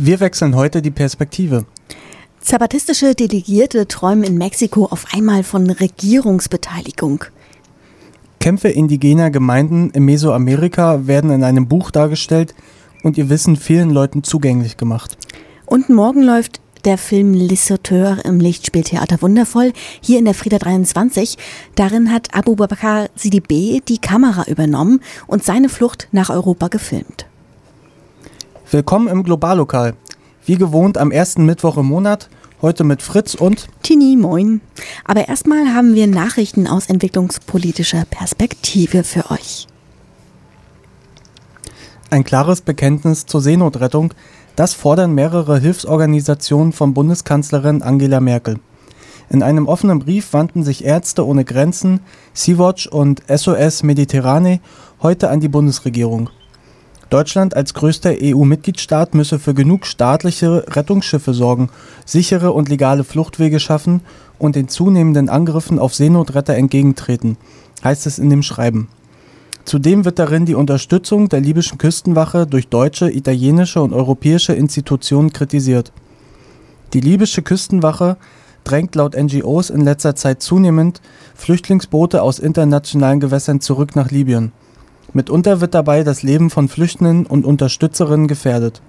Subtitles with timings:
[0.00, 1.64] Wir wechseln heute die Perspektive.
[2.40, 7.24] Zapatistische Delegierte träumen in Mexiko auf einmal von Regierungsbeteiligung.
[8.38, 12.54] Kämpfe indigener Gemeinden in Mesoamerika werden in einem Buch dargestellt
[13.02, 15.18] und ihr Wissen vielen Leuten zugänglich gemacht.
[15.66, 21.36] Und morgen läuft der Film Lissauteur im Lichtspieltheater Wundervoll, hier in der Frieda 23.
[21.74, 27.26] Darin hat Abu Bakr Sidibé die Kamera übernommen und seine Flucht nach Europa gefilmt.
[28.70, 29.94] Willkommen im Globallokal.
[30.44, 32.28] Wie gewohnt am ersten Mittwoch im Monat,
[32.60, 34.60] heute mit Fritz und Tini, moin.
[35.06, 39.68] Aber erstmal haben wir Nachrichten aus entwicklungspolitischer Perspektive für euch.
[42.10, 44.12] Ein klares Bekenntnis zur Seenotrettung,
[44.54, 48.58] das fordern mehrere Hilfsorganisationen von Bundeskanzlerin Angela Merkel.
[49.30, 52.00] In einem offenen Brief wandten sich Ärzte ohne Grenzen,
[52.34, 54.60] Sea-Watch und SOS Mediterrane
[55.00, 56.28] heute an die Bundesregierung.
[57.10, 61.70] Deutschland als größter EU-Mitgliedstaat müsse für genug staatliche Rettungsschiffe sorgen,
[62.04, 64.02] sichere und legale Fluchtwege schaffen
[64.38, 67.38] und den zunehmenden Angriffen auf Seenotretter entgegentreten,
[67.82, 68.88] heißt es in dem Schreiben.
[69.64, 75.92] Zudem wird darin die Unterstützung der libyschen Küstenwache durch deutsche, italienische und europäische Institutionen kritisiert.
[76.92, 78.18] Die libysche Küstenwache
[78.64, 81.00] drängt laut NGOs in letzter Zeit zunehmend
[81.34, 84.52] Flüchtlingsboote aus internationalen Gewässern zurück nach Libyen.
[85.12, 88.82] Mitunter wird dabei das Leben von Flüchtenden und Unterstützerinnen gefährdet.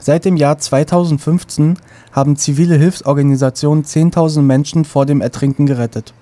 [0.00, 1.78] Seit dem Jahr 2015
[2.10, 6.12] haben zivile Hilfsorganisationen 10.000 Menschen vor dem Ertrinken gerettet.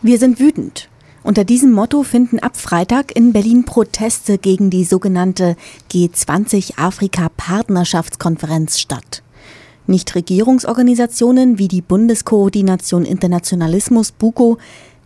[0.00, 0.88] Wir sind wütend.
[1.22, 5.56] Unter diesem Motto finden ab Freitag in Berlin Proteste gegen die sogenannte
[5.90, 9.22] G20 Afrika Partnerschaftskonferenz statt.
[9.86, 14.58] Nichtregierungsorganisationen wie die Bundeskoordination Internationalismus BUKO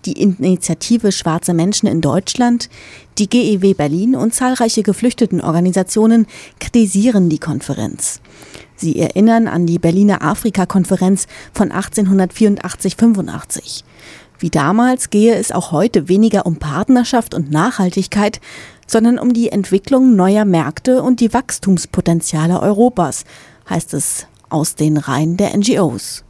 [0.09, 2.71] die Initiative Schwarze Menschen in Deutschland,
[3.19, 6.27] die GEW Berlin und zahlreiche Geflüchtetenorganisationen
[6.61, 8.23] kritisieren die Konferenz.
[8.75, 13.83] Sie erinnern an die Berliner Afrika-Konferenz von 1884-85.
[14.39, 18.41] Wie damals gehe es auch heute weniger um Partnerschaft und Nachhaltigkeit,
[18.87, 23.25] sondern um die Entwicklung neuer Märkte und die Wachstumspotenziale Europas,
[23.69, 26.25] heißt es aus den Reihen der NGOs.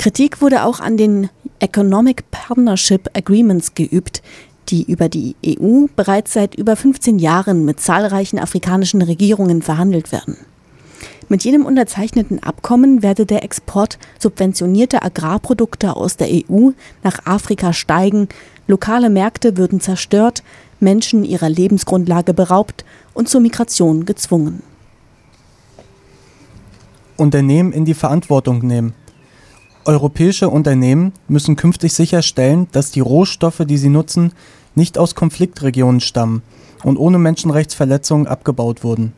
[0.00, 1.28] Kritik wurde auch an den
[1.58, 4.22] Economic Partnership Agreements geübt,
[4.70, 10.38] die über die EU bereits seit über 15 Jahren mit zahlreichen afrikanischen Regierungen verhandelt werden.
[11.28, 16.70] Mit jedem unterzeichneten Abkommen werde der Export subventionierter Agrarprodukte aus der EU
[17.02, 18.30] nach Afrika steigen,
[18.68, 20.42] lokale Märkte würden zerstört,
[20.80, 24.62] Menschen ihrer Lebensgrundlage beraubt und zur Migration gezwungen.
[27.18, 28.94] Unternehmen in die Verantwortung nehmen.
[29.84, 34.32] Europäische Unternehmen müssen künftig sicherstellen, dass die Rohstoffe, die sie nutzen,
[34.74, 36.42] nicht aus Konfliktregionen stammen
[36.84, 39.12] und ohne Menschenrechtsverletzungen abgebaut wurden.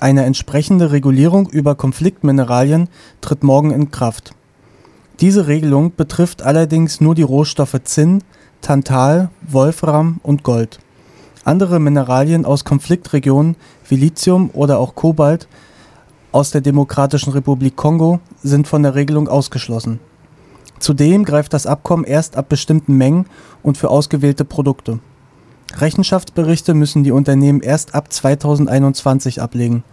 [0.00, 2.88] Eine entsprechende Regulierung über Konfliktmineralien
[3.20, 4.32] tritt morgen in Kraft.
[5.20, 8.22] Diese Regelung betrifft allerdings nur die Rohstoffe Zinn,
[8.62, 10.78] Tantal, Wolfram und Gold.
[11.44, 13.56] Andere Mineralien aus Konfliktregionen
[13.88, 15.48] wie Lithium oder auch Kobalt
[16.32, 20.00] aus der Demokratischen Republik Kongo sind von der Regelung ausgeschlossen.
[20.78, 23.26] Zudem greift das Abkommen erst ab bestimmten Mengen
[23.62, 25.00] und für ausgewählte Produkte.
[25.76, 29.84] Rechenschaftsberichte müssen die Unternehmen erst ab 2021 ablegen.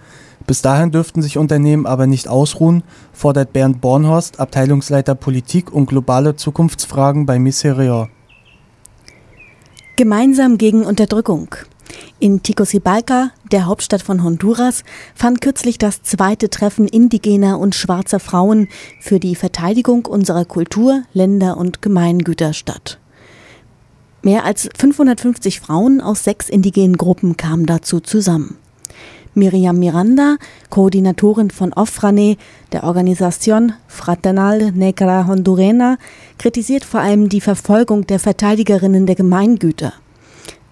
[0.47, 6.35] Bis dahin dürften sich Unternehmen aber nicht ausruhen, fordert Bernd Bornhorst, Abteilungsleiter Politik und globale
[6.35, 8.09] Zukunftsfragen bei Miserior.
[9.95, 11.55] Gemeinsam gegen Unterdrückung.
[12.17, 18.69] In Tegucigalpa, der Hauptstadt von Honduras, fand kürzlich das zweite Treffen indigener und schwarzer Frauen
[19.01, 22.99] für die Verteidigung unserer Kultur, Länder und Gemeingüter statt.
[24.21, 28.57] Mehr als 550 Frauen aus sechs indigenen Gruppen kamen dazu zusammen.
[29.33, 30.37] Miriam Miranda,
[30.69, 32.37] Koordinatorin von OFRANE,
[32.71, 35.97] der Organisation Fraternal Negra Hondurena,
[36.37, 39.93] kritisiert vor allem die Verfolgung der Verteidigerinnen der Gemeingüter.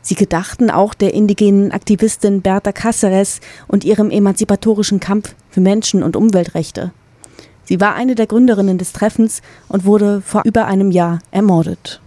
[0.06, 3.40] Sie gedachten auch der indigenen Aktivistin Berta Cáceres
[3.70, 6.92] und ihrem emanzipatorischen Kampf für Menschen- und Umweltrechte.
[7.64, 12.02] Sie war eine der Gründerinnen des Treffens und wurde vor über einem Jahr ermordet.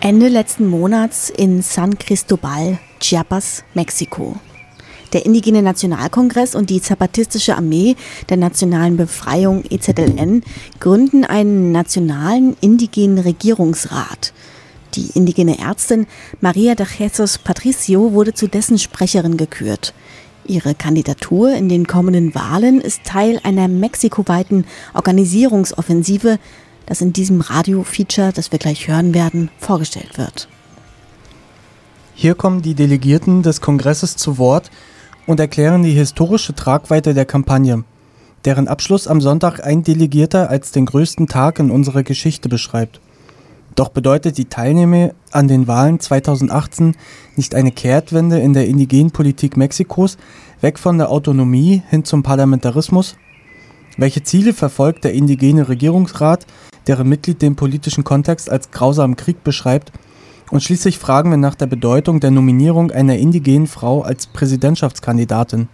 [0.00, 4.36] Ende letzten Monats in San Cristobal, Chiapas, Mexiko.
[5.16, 7.96] Der Indigene Nationalkongress und die Zapatistische Armee
[8.28, 10.42] der Nationalen Befreiung EZLN
[10.78, 14.34] gründen einen nationalen indigenen Regierungsrat.
[14.92, 16.06] Die indigene Ärztin
[16.42, 19.94] Maria de Jesus Patricio wurde zu dessen Sprecherin gekürt.
[20.44, 26.38] Ihre Kandidatur in den kommenden Wahlen ist Teil einer mexikoweiten Organisierungsoffensive,
[26.84, 30.46] das in diesem Radio-Feature, das wir gleich hören werden, vorgestellt wird.
[32.14, 34.70] Hier kommen die Delegierten des Kongresses zu Wort
[35.26, 37.84] und erklären die historische Tragweite der Kampagne,
[38.44, 43.00] deren Abschluss am Sonntag ein Delegierter als den größten Tag in unserer Geschichte beschreibt.
[43.74, 46.96] Doch bedeutet die Teilnahme an den Wahlen 2018
[47.36, 50.16] nicht eine Kehrtwende in der indigenen Politik Mexikos,
[50.62, 53.16] weg von der Autonomie hin zum Parlamentarismus?
[53.98, 56.46] Welche Ziele verfolgt der indigene Regierungsrat,
[56.86, 59.92] deren Mitglied den politischen Kontext als grausamen Krieg beschreibt?
[60.50, 65.68] Und schließlich fragen wir nach der Bedeutung der Nominierung einer indigenen Frau als Präsidentschaftskandidatin.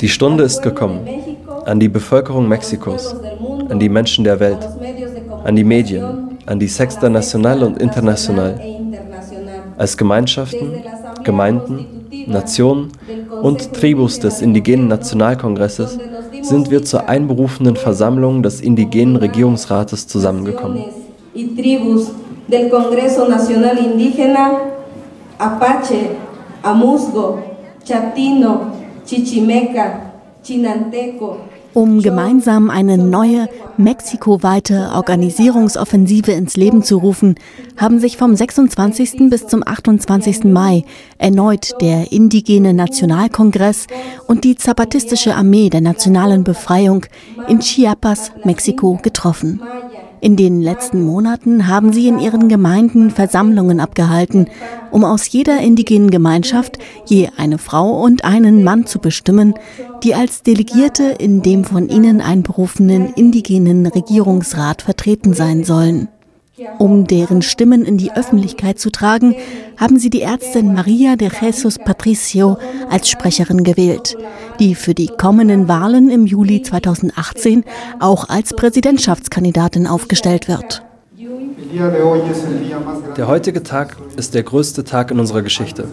[0.00, 1.08] Die Stunde ist gekommen.
[1.64, 3.16] An die Bevölkerung Mexikos,
[3.70, 4.68] an die Menschen der Welt,
[5.44, 8.58] an die Medien, an die Sexta Nacional und International,
[9.76, 10.82] als Gemeinschaften,
[11.22, 12.90] Gemeinden, Nationen
[13.42, 15.98] und Tribus des Indigenen Nationalkongresses
[16.40, 20.84] sind wir zur einberufenen Versammlung des Indigenen Regierungsrates zusammengekommen.
[22.48, 24.58] del Congreso Nacional Indígena,
[25.36, 26.16] Apache,
[26.62, 27.38] Amusgo,
[27.86, 28.72] Chatino,
[29.04, 30.00] Chichimeca,
[30.42, 31.36] Chinanteco,
[31.78, 37.36] um gemeinsam eine neue mexikoweite Organisierungsoffensive ins Leben zu rufen,
[37.76, 39.30] haben sich vom 26.
[39.30, 40.42] bis zum 28.
[40.42, 40.82] Mai
[41.18, 43.86] erneut der Indigene Nationalkongress
[44.26, 47.06] und die Zapatistische Armee der Nationalen Befreiung
[47.46, 49.60] in Chiapas, Mexiko getroffen.
[50.20, 54.48] In den letzten Monaten haben sie in ihren Gemeinden Versammlungen abgehalten,
[54.90, 59.54] um aus jeder indigenen Gemeinschaft je eine Frau und einen Mann zu bestimmen,
[60.02, 66.08] die als Delegierte in dem von ihnen einberufenen indigenen Regierungsrat vertreten sein sollen.
[66.78, 69.34] Um deren Stimmen in die Öffentlichkeit zu tragen,
[69.76, 72.58] haben sie die Ärztin Maria de Jesus Patricio
[72.90, 74.16] als Sprecherin gewählt,
[74.58, 77.64] die für die kommenden Wahlen im Juli 2018
[78.00, 80.82] auch als Präsidentschaftskandidatin aufgestellt wird.
[83.16, 85.86] Der heutige Tag ist der größte Tag in unserer Geschichte.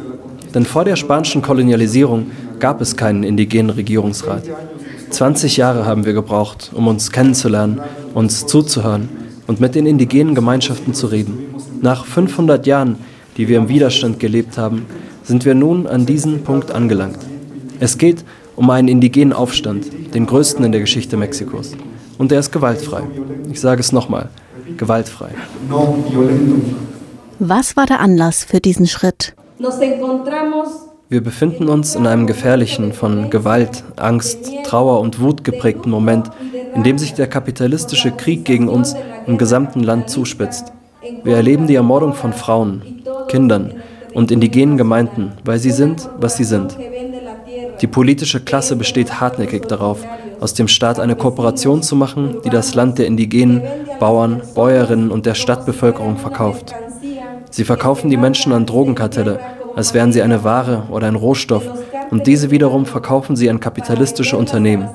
[0.53, 4.43] Denn vor der spanischen Kolonialisierung gab es keinen indigenen Regierungsrat.
[5.09, 7.81] 20 Jahre haben wir gebraucht, um uns kennenzulernen,
[8.13, 11.55] uns zuzuhören und mit den indigenen Gemeinschaften zu reden.
[11.81, 12.97] Nach 500 Jahren,
[13.37, 14.85] die wir im Widerstand gelebt haben,
[15.23, 17.19] sind wir nun an diesen Punkt angelangt.
[17.79, 18.23] Es geht
[18.55, 21.73] um einen indigenen Aufstand, den größten in der Geschichte Mexikos.
[22.17, 23.03] Und er ist gewaltfrei.
[23.51, 24.29] Ich sage es nochmal,
[24.77, 25.29] gewaltfrei.
[27.39, 29.35] Was war der Anlass für diesen Schritt?
[31.09, 36.31] Wir befinden uns in einem gefährlichen, von Gewalt, Angst, Trauer und Wut geprägten Moment,
[36.73, 38.95] in dem sich der kapitalistische Krieg gegen uns
[39.27, 40.71] im gesamten Land zuspitzt.
[41.23, 43.73] Wir erleben die Ermordung von Frauen, Kindern
[44.13, 46.77] und indigenen Gemeinden, weil sie sind, was sie sind.
[47.81, 50.05] Die politische Klasse besteht hartnäckig darauf,
[50.39, 53.61] aus dem Staat eine Kooperation zu machen, die das Land der Indigenen,
[53.99, 56.73] Bauern, Bäuerinnen und der Stadtbevölkerung verkauft.
[57.49, 59.39] Sie verkaufen die Menschen an Drogenkartelle,
[59.75, 61.63] als wären sie eine Ware oder ein Rohstoff,
[62.11, 64.89] und diese wiederum verkaufen sie an kapitalistische Unternehmen,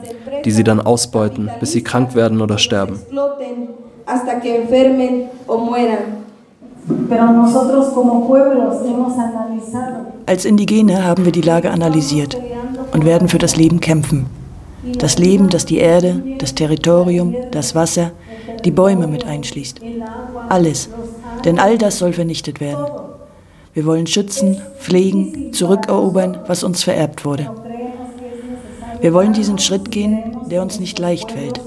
[0.44, 2.98] die sie dann ausbeuten, bis sie krank werden oder sterben.
[10.26, 12.36] Als Indigene haben wir die Lage analysiert
[12.92, 14.26] und werden für das Leben kämpfen.
[14.98, 18.12] Das Leben, das die Erde, das Territorium, das Wasser,
[18.64, 19.80] die Bäume mit einschließt.
[20.48, 20.88] Alles.
[21.44, 22.84] Denn all das soll vernichtet werden.
[23.72, 27.50] Wir wollen schützen, pflegen, zurückerobern, was uns vererbt wurde.
[29.00, 31.60] Wir wollen diesen Schritt gehen, der uns nicht leicht fällt.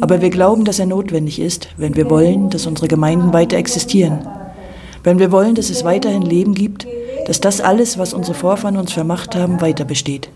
[0.00, 4.26] Aber wir glauben, dass er notwendig ist, wenn wir wollen, dass unsere Gemeinden weiter existieren.
[5.04, 6.86] Wenn wir wollen, dass es weiterhin Leben gibt,
[7.26, 10.30] dass das alles, was unsere Vorfahren uns vermacht haben, weiter besteht.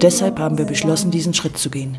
[0.00, 1.98] Deshalb haben wir beschlossen, diesen Schritt zu gehen.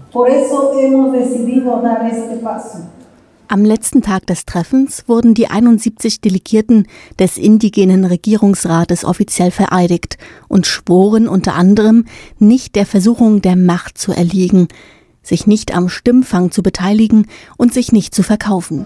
[3.52, 10.18] Am letzten Tag des Treffens wurden die 71 Delegierten des indigenen Regierungsrates offiziell vereidigt
[10.48, 12.06] und schworen unter anderem,
[12.38, 14.68] nicht der Versuchung der Macht zu erliegen,
[15.24, 18.86] sich nicht am Stimmfang zu beteiligen und sich nicht zu verkaufen.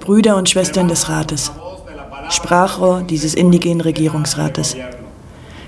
[0.00, 1.52] Brüder und Schwestern des Rates,
[2.30, 4.76] Sprachrohr dieses indigenen Regierungsrates.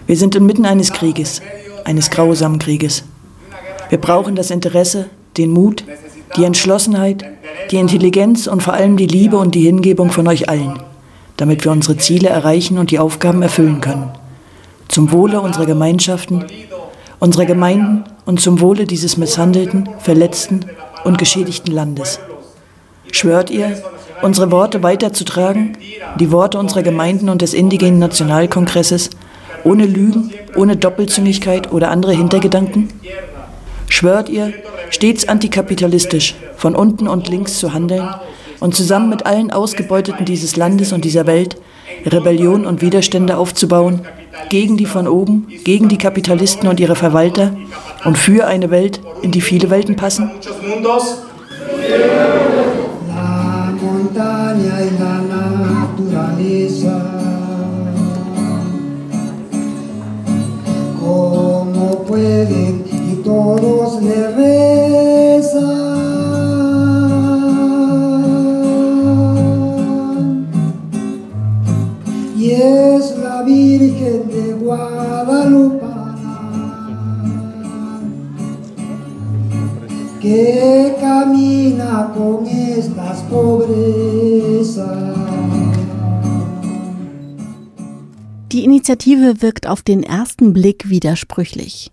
[0.07, 1.43] Wir sind inmitten eines Krieges,
[1.85, 3.05] eines grausamen Krieges.
[3.91, 5.85] Wir brauchen das Interesse, den Mut,
[6.37, 7.25] die Entschlossenheit,
[7.71, 10.81] die Intelligenz und vor allem die Liebe und die Hingebung von euch allen,
[11.37, 14.11] damit wir unsere Ziele erreichen und die Aufgaben erfüllen können.
[14.89, 16.45] Zum Wohle unserer Gemeinschaften,
[17.21, 20.67] unserer Gemeinden und zum Wohle dieses misshandelten, verletzten
[21.05, 22.21] und geschädigten Landes.
[23.13, 23.83] Schwört ihr,
[24.23, 25.77] unsere Worte weiterzutragen,
[26.19, 29.11] die Worte unserer Gemeinden und des indigenen Nationalkongresses,
[29.65, 32.89] ohne Lügen, ohne Doppelzüngigkeit oder andere Hintergedanken?
[33.89, 34.53] Schwört ihr,
[34.91, 38.09] stets antikapitalistisch, von unten und links zu handeln
[38.61, 41.57] und zusammen mit allen Ausgebeuteten dieses Landes und dieser Welt
[42.07, 44.03] Rebellion und Widerstände aufzubauen,
[44.49, 47.57] gegen die von oben, gegen die Kapitalisten und ihre Verwalter
[48.05, 50.31] und für eine Welt, in die viele Welten passen?
[88.87, 91.91] Initiative wirkt auf den ersten Blick widersprüchlich.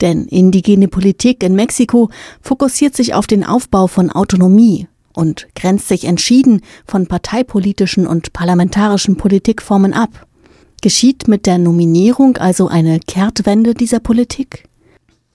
[0.00, 2.08] Denn indigene Politik in Mexiko
[2.40, 9.18] fokussiert sich auf den Aufbau von Autonomie und grenzt sich entschieden von parteipolitischen und parlamentarischen
[9.18, 10.26] Politikformen ab.
[10.80, 14.64] Geschieht mit der Nominierung also eine Kehrtwende dieser Politik?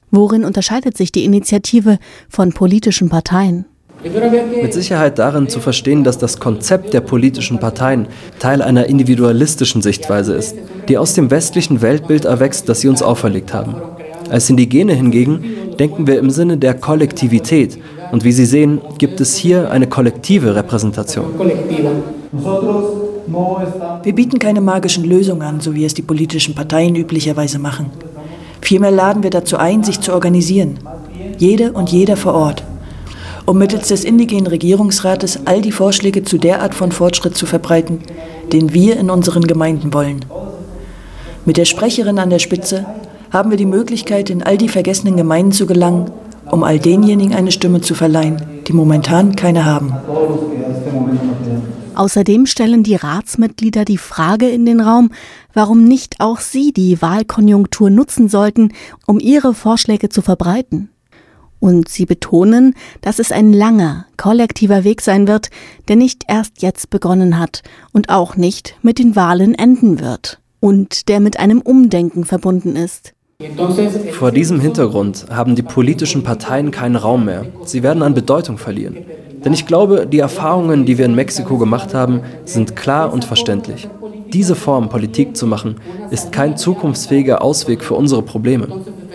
[0.09, 3.65] Worin unterscheidet sich die Initiative von politischen Parteien?
[4.61, 8.07] Mit Sicherheit darin zu verstehen, dass das Konzept der politischen Parteien
[8.37, 10.55] Teil einer individualistischen Sichtweise ist,
[10.87, 13.75] die aus dem westlichen Weltbild erwächst, das sie uns auferlegt haben.
[14.29, 15.43] Als Indigene hingegen
[15.79, 17.79] denken wir im Sinne der Kollektivität
[18.11, 21.25] und wie Sie sehen, gibt es hier eine kollektive Repräsentation.
[24.03, 27.87] Wir bieten keine magischen Lösungen an, so wie es die politischen Parteien üblicherweise machen.
[28.61, 30.79] Vielmehr laden wir dazu ein, sich zu organisieren.
[31.37, 32.63] Jede und jeder vor Ort.
[33.45, 37.99] Um mittels des indigenen Regierungsrates all die Vorschläge zu der Art von Fortschritt zu verbreiten,
[38.51, 40.25] den wir in unseren Gemeinden wollen.
[41.45, 42.85] Mit der Sprecherin an der Spitze
[43.31, 46.09] haben wir die Möglichkeit, in all die vergessenen Gemeinden zu gelangen,
[46.49, 49.93] um all denjenigen eine Stimme zu verleihen, die momentan keine haben.
[51.95, 55.11] Außerdem stellen die Ratsmitglieder die Frage in den Raum,
[55.53, 58.73] warum nicht auch sie die Wahlkonjunktur nutzen sollten,
[59.05, 60.89] um ihre Vorschläge zu verbreiten.
[61.65, 65.49] Und sie betonen, dass es ein langer, kollektiver Weg sein wird,
[65.87, 71.09] der nicht erst jetzt begonnen hat und auch nicht mit den Wahlen enden wird und
[71.09, 73.13] der mit einem Umdenken verbunden ist.
[74.11, 77.47] Vor diesem Hintergrund haben die politischen Parteien keinen Raum mehr.
[77.63, 78.97] Sie werden an Bedeutung verlieren.
[79.43, 83.89] Denn ich glaube, die Erfahrungen, die wir in Mexiko gemacht haben, sind klar und verständlich.
[84.31, 85.77] Diese Form, Politik zu machen,
[86.11, 88.67] ist kein zukunftsfähiger Ausweg für unsere Probleme.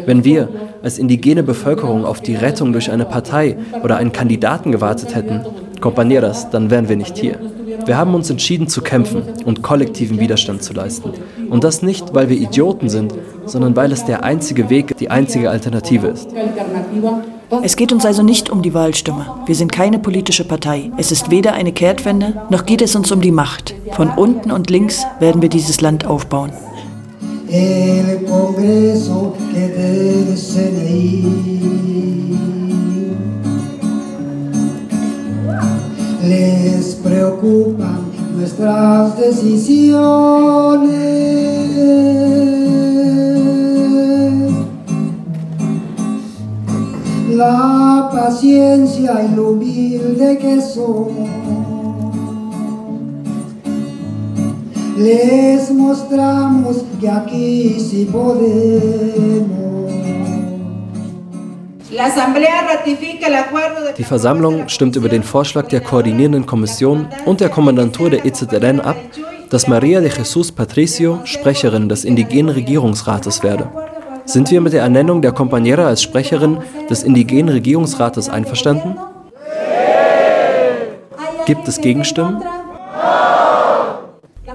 [0.06, 0.48] Wenn wir
[0.82, 5.44] als indigene Bevölkerung auf die Rettung durch eine Partei oder einen Kandidaten gewartet hätten,
[5.80, 7.38] Compañeras, dann wären wir nicht hier.
[7.86, 11.12] Wir haben uns entschieden zu kämpfen und kollektiven Widerstand zu leisten.
[11.48, 13.14] Und das nicht, weil wir Idioten sind,
[13.46, 16.28] sondern weil es der einzige Weg, die einzige Alternative ist.
[17.62, 19.26] Es geht uns also nicht um die Wahlstimme.
[19.46, 20.90] Wir sind keine politische Partei.
[20.98, 23.74] Es ist weder eine Kehrtwende, noch geht es uns um die Macht.
[23.92, 26.52] Von unten und links werden wir dieses Land aufbauen.
[27.52, 31.24] El Congreso que del CNI
[36.28, 38.00] les preocupan
[38.36, 41.10] nuestras decisiones.
[47.40, 51.59] la paciencia y lo humilde que somos.
[55.02, 59.90] Les mostramos que aquí sí podemos.
[63.96, 68.96] Die Versammlung stimmt über den Vorschlag der koordinierenden Kommission und der Kommandantur der EZRN ab,
[69.48, 73.70] dass Maria de Jesus Patricio Sprecherin des indigenen Regierungsrates werde.
[74.26, 76.58] Sind wir mit der Ernennung der Compañera als Sprecherin
[76.90, 78.96] des indigenen Regierungsrates einverstanden?
[81.46, 82.42] Gibt es Gegenstimmen?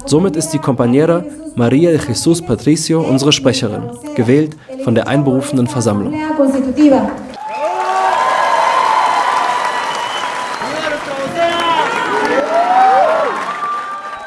[0.07, 1.23] Somit ist die Compañera
[1.55, 6.13] Maria de Jesus Patricio unsere Sprecherin, gewählt von der einberufenen Versammlung.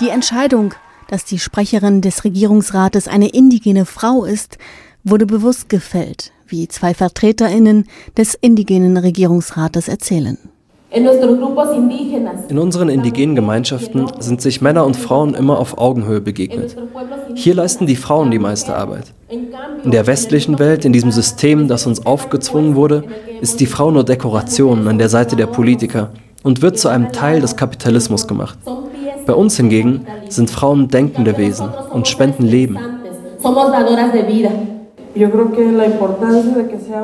[0.00, 0.74] Die Entscheidung,
[1.08, 4.58] dass die Sprecherin des Regierungsrates eine indigene Frau ist,
[5.04, 10.38] wurde bewusst gefällt, wie zwei Vertreterinnen des indigenen Regierungsrates erzählen.
[10.90, 11.06] In
[12.58, 16.76] unseren indigenen Gemeinschaften sind sich Männer und Frauen immer auf Augenhöhe begegnet.
[17.34, 19.12] Hier leisten die Frauen die meiste Arbeit.
[19.28, 23.04] In der westlichen Welt, in diesem System, das uns aufgezwungen wurde,
[23.42, 26.10] ist die Frau nur Dekoration an der Seite der Politiker
[26.42, 28.58] und wird zu einem Teil des Kapitalismus gemacht.
[29.26, 32.78] Bei uns hingegen sind Frauen denkende Wesen und spenden Leben.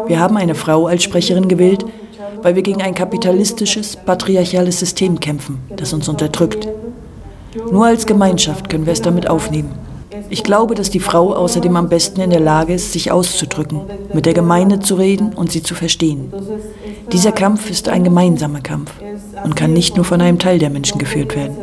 [0.06, 1.84] Wir haben eine Frau als Sprecherin gewählt,
[2.42, 6.68] weil wir gegen ein kapitalistisches, patriarchales System kämpfen, das uns unterdrückt.
[7.70, 9.72] Nur als Gemeinschaft können wir es damit aufnehmen.
[10.30, 14.26] Ich glaube, dass die Frau außerdem am besten in der Lage ist, sich auszudrücken, mit
[14.26, 16.32] der Gemeinde zu reden und sie zu verstehen.
[17.12, 18.92] Dieser Kampf ist ein gemeinsamer Kampf
[19.44, 21.56] und kann nicht nur von einem Teil der Menschen geführt werden.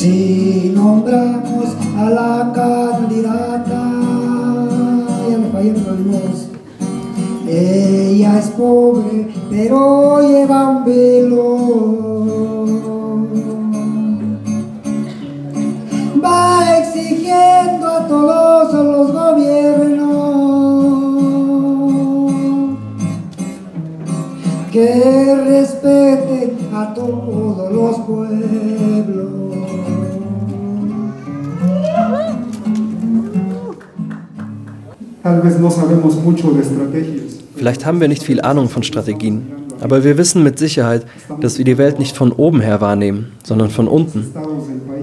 [0.00, 3.82] Si nombramos a la candidata
[5.28, 5.74] y al fallo
[7.48, 12.64] ella es pobre, pero lleva un velo.
[16.24, 20.08] Va exigiendo a todos los gobiernos
[24.70, 28.77] que respeten a todos los pueblos.
[37.56, 39.46] Vielleicht haben wir nicht viel Ahnung von Strategien,
[39.80, 41.06] aber wir wissen mit Sicherheit,
[41.40, 44.32] dass wir die Welt nicht von oben her wahrnehmen, sondern von unten.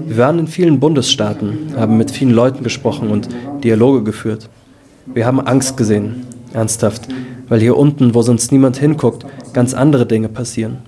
[0.06, 3.28] Wir waren in vielen Bundesstaaten, haben mit vielen Leuten gesprochen und
[3.62, 4.48] Dialoge geführt.
[5.06, 7.08] Wir haben Angst gesehen, ernsthaft,
[7.48, 10.78] weil hier unten, wo sonst niemand hinguckt, ganz andere Dinge passieren.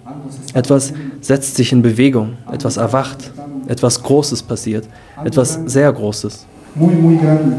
[0.55, 3.33] Etwas setzt sich in Bewegung, etwas erwacht,
[3.67, 4.89] etwas Großes passiert,
[5.25, 6.47] etwas sehr Großes.
[6.75, 7.57] Muy, muy grande.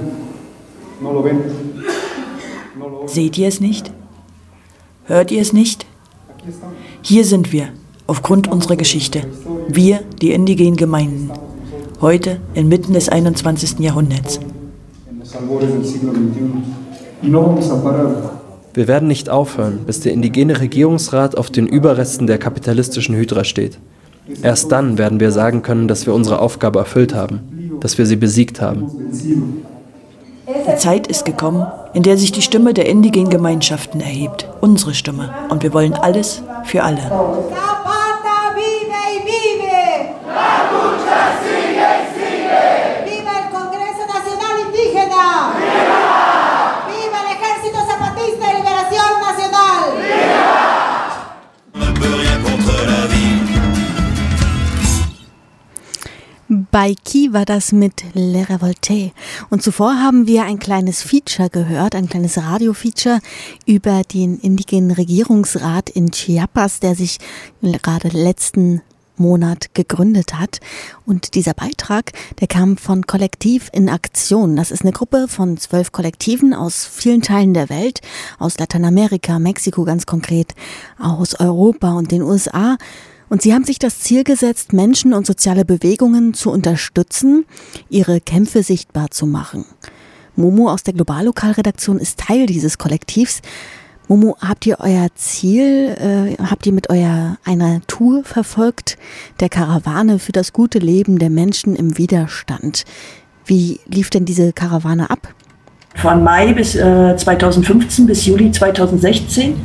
[3.10, 3.92] Seht ihr es nicht?
[5.06, 5.88] Hört ihr es nicht?
[7.02, 7.70] Hier sind wir,
[8.06, 9.24] aufgrund unserer Geschichte.
[9.68, 11.32] Wir, die indigenen Gemeinden.
[12.02, 13.80] Heute inmitten des 21.
[13.80, 14.40] Jahrhunderts.
[18.74, 23.80] Wir werden nicht aufhören, bis der indigene Regierungsrat auf den Überresten der kapitalistischen Hydra steht.
[24.44, 28.18] Erst dann werden wir sagen können, dass wir unsere Aufgabe erfüllt haben, dass wir sie
[28.18, 28.86] besiegt haben.
[30.50, 34.48] Die Zeit ist gekommen, in der sich die Stimme der indigenen Gemeinschaften erhebt.
[34.62, 35.30] Unsere Stimme.
[35.50, 37.02] Und wir wollen alles für alle.
[56.72, 59.12] Bei Ki war das mit Le Revolte.
[59.50, 63.22] Und zuvor haben wir ein kleines Feature gehört, ein kleines Radio-Feature
[63.66, 67.18] über den indigenen Regierungsrat in Chiapas, der sich
[67.62, 68.84] gerade letzten
[69.20, 70.60] Monat gegründet hat.
[71.08, 74.56] Und dieser Beitrag, der kam von Kollektiv in Aktion.
[74.56, 78.02] Das ist eine Gruppe von zwölf Kollektiven aus vielen Teilen der Welt,
[78.38, 80.54] aus Lateinamerika, Mexiko ganz konkret,
[81.00, 82.78] aus Europa und den USA.
[83.30, 87.46] Und sie haben sich das Ziel gesetzt, Menschen und soziale Bewegungen zu unterstützen,
[87.90, 89.66] ihre Kämpfe sichtbar zu machen.
[90.36, 93.42] Momo aus der Globallokalredaktion ist Teil dieses Kollektivs.
[94.08, 98.98] Momo, habt ihr euer Ziel, äh, habt ihr mit eurer einer Tour verfolgt,
[99.40, 102.86] der Karawane für das gute Leben der Menschen im Widerstand?
[103.46, 105.34] Wie lief denn diese Karawane ab?
[105.96, 109.56] Von Mai bis äh, 2015 bis Juli 2016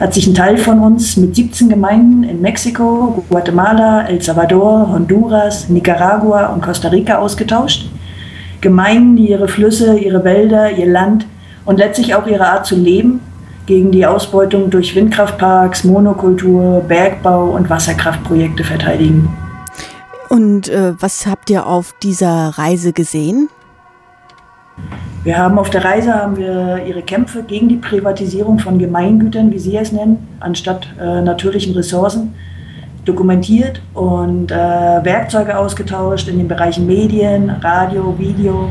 [0.00, 5.68] hat sich ein Teil von uns mit 17 Gemeinden in Mexiko, Guatemala, El Salvador, Honduras,
[5.68, 7.88] Nicaragua und Costa Rica ausgetauscht.
[8.60, 11.26] Gemeinden, die ihre Flüsse, ihre Wälder, ihr Land
[11.64, 13.20] und letztlich auch ihre Art zu leben
[13.66, 19.28] gegen die Ausbeutung durch Windkraftparks, Monokultur, Bergbau und Wasserkraftprojekte verteidigen.
[20.28, 23.48] Und äh, was habt ihr auf dieser Reise gesehen?
[25.24, 29.58] Wir haben auf der Reise haben wir ihre Kämpfe gegen die Privatisierung von Gemeingütern, wie
[29.58, 32.34] Sie es nennen, anstatt äh, natürlichen Ressourcen
[33.06, 38.70] dokumentiert und äh, Werkzeuge ausgetauscht in den Bereichen Medien, Radio, Video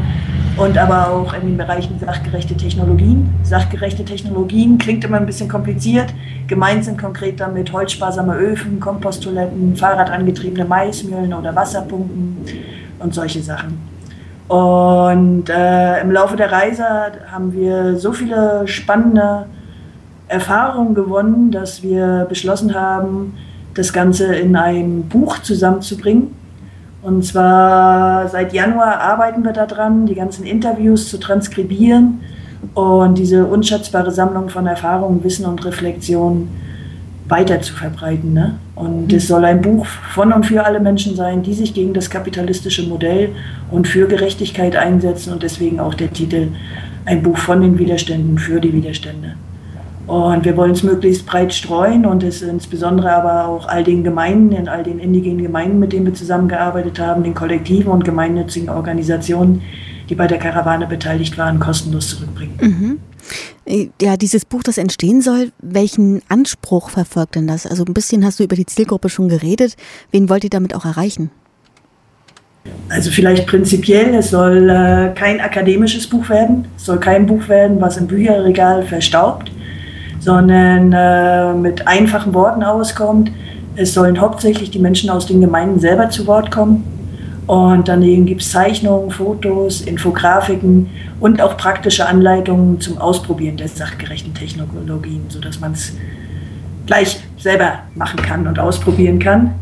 [0.58, 3.34] und aber auch in den Bereichen sachgerechte Technologien.
[3.42, 6.14] Sachgerechte Technologien klingt immer ein bisschen kompliziert.
[6.48, 12.38] Gemeint sind konkret damit holzsparsame Öfen, Komposttoiletten, fahrradangetriebene Maismühlen oder Wasserpumpen
[13.00, 13.93] und solche Sachen.
[14.54, 16.86] Und äh, im Laufe der Reise
[17.32, 19.48] haben wir so viele spannende
[20.28, 23.34] Erfahrungen gewonnen, dass wir beschlossen haben,
[23.74, 26.36] das Ganze in ein Buch zusammenzubringen.
[27.02, 32.20] Und zwar seit Januar arbeiten wir daran, die ganzen Interviews zu transkribieren
[32.76, 36.48] und diese unschätzbare Sammlung von Erfahrungen, Wissen und Reflexionen
[37.28, 38.34] weiter zu verbreiten.
[38.34, 38.60] Ne?
[38.76, 42.10] Und es soll ein Buch von und für alle Menschen sein, die sich gegen das
[42.10, 43.30] kapitalistische Modell
[43.70, 46.48] und für Gerechtigkeit einsetzen und deswegen auch der Titel
[47.06, 49.36] Ein Buch von den Widerständen für die Widerstände.
[50.08, 54.52] Und wir wollen es möglichst breit streuen und es insbesondere aber auch all den Gemeinden,
[54.52, 59.62] in all den indigenen Gemeinden, mit denen wir zusammengearbeitet haben, den Kollektiven und gemeinnützigen Organisationen,
[60.10, 62.58] die bei der Karawane beteiligt waren, kostenlos zurückbringen.
[62.60, 63.00] Mhm.
[63.66, 67.66] Ja, dieses Buch, das entstehen soll, welchen Anspruch verfolgt denn das?
[67.66, 69.78] Also ein bisschen hast du über die Zielgruppe schon geredet.
[70.12, 71.32] Wen wollt ihr damit auch erreichen?
[72.90, 77.80] Also vielleicht prinzipiell, es soll äh, kein akademisches Buch werden, es soll kein Buch werden,
[77.82, 79.52] was im Bücherregal verstaubt,
[80.20, 83.32] sondern äh, mit einfachen Worten auskommt.
[83.76, 86.84] Es sollen hauptsächlich die Menschen aus den Gemeinden selber zu Wort kommen.
[87.46, 94.34] Und daneben gibt es Zeichnungen, Fotos, Infografiken und auch praktische Anleitungen zum Ausprobieren der sachgerechten
[94.34, 95.94] Technologien, sodass man es
[96.86, 99.56] gleich selber machen kann und ausprobieren kann.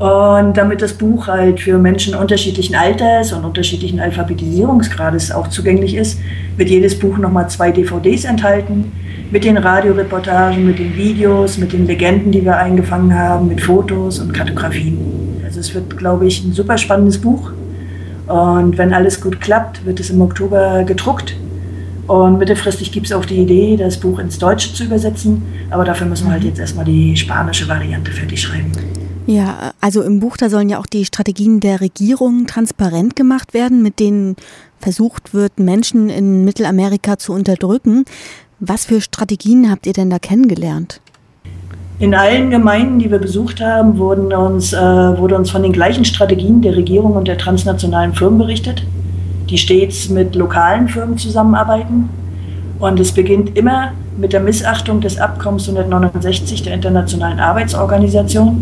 [0.00, 6.18] Und damit das Buch halt für Menschen unterschiedlichen Alters und unterschiedlichen Alphabetisierungsgrades auch zugänglich ist,
[6.56, 8.92] wird jedes Buch nochmal zwei DVDs enthalten
[9.30, 14.18] mit den Radioreportagen, mit den Videos, mit den Legenden, die wir eingefangen haben, mit Fotos
[14.18, 15.29] und Kartografien.
[15.60, 17.52] Es wird, glaube ich, ein super spannendes Buch.
[18.26, 21.36] Und wenn alles gut klappt, wird es im Oktober gedruckt.
[22.06, 25.42] Und mittelfristig gibt es auch die Idee, das Buch ins Deutsche zu übersetzen.
[25.70, 28.72] Aber dafür müssen wir halt jetzt erstmal die spanische Variante fertig schreiben.
[29.26, 33.82] Ja, also im Buch, da sollen ja auch die Strategien der Regierung transparent gemacht werden,
[33.82, 34.34] mit denen
[34.80, 38.04] versucht wird, Menschen in Mittelamerika zu unterdrücken.
[38.58, 41.00] Was für Strategien habt ihr denn da kennengelernt?
[42.00, 46.06] In allen Gemeinden, die wir besucht haben, wurden uns, äh, wurde uns von den gleichen
[46.06, 48.86] Strategien der Regierung und der transnationalen Firmen berichtet,
[49.50, 52.08] die stets mit lokalen Firmen zusammenarbeiten.
[52.78, 58.58] Und es beginnt immer mit der Missachtung des Abkommens 169 der Internationalen Arbeitsorganisation,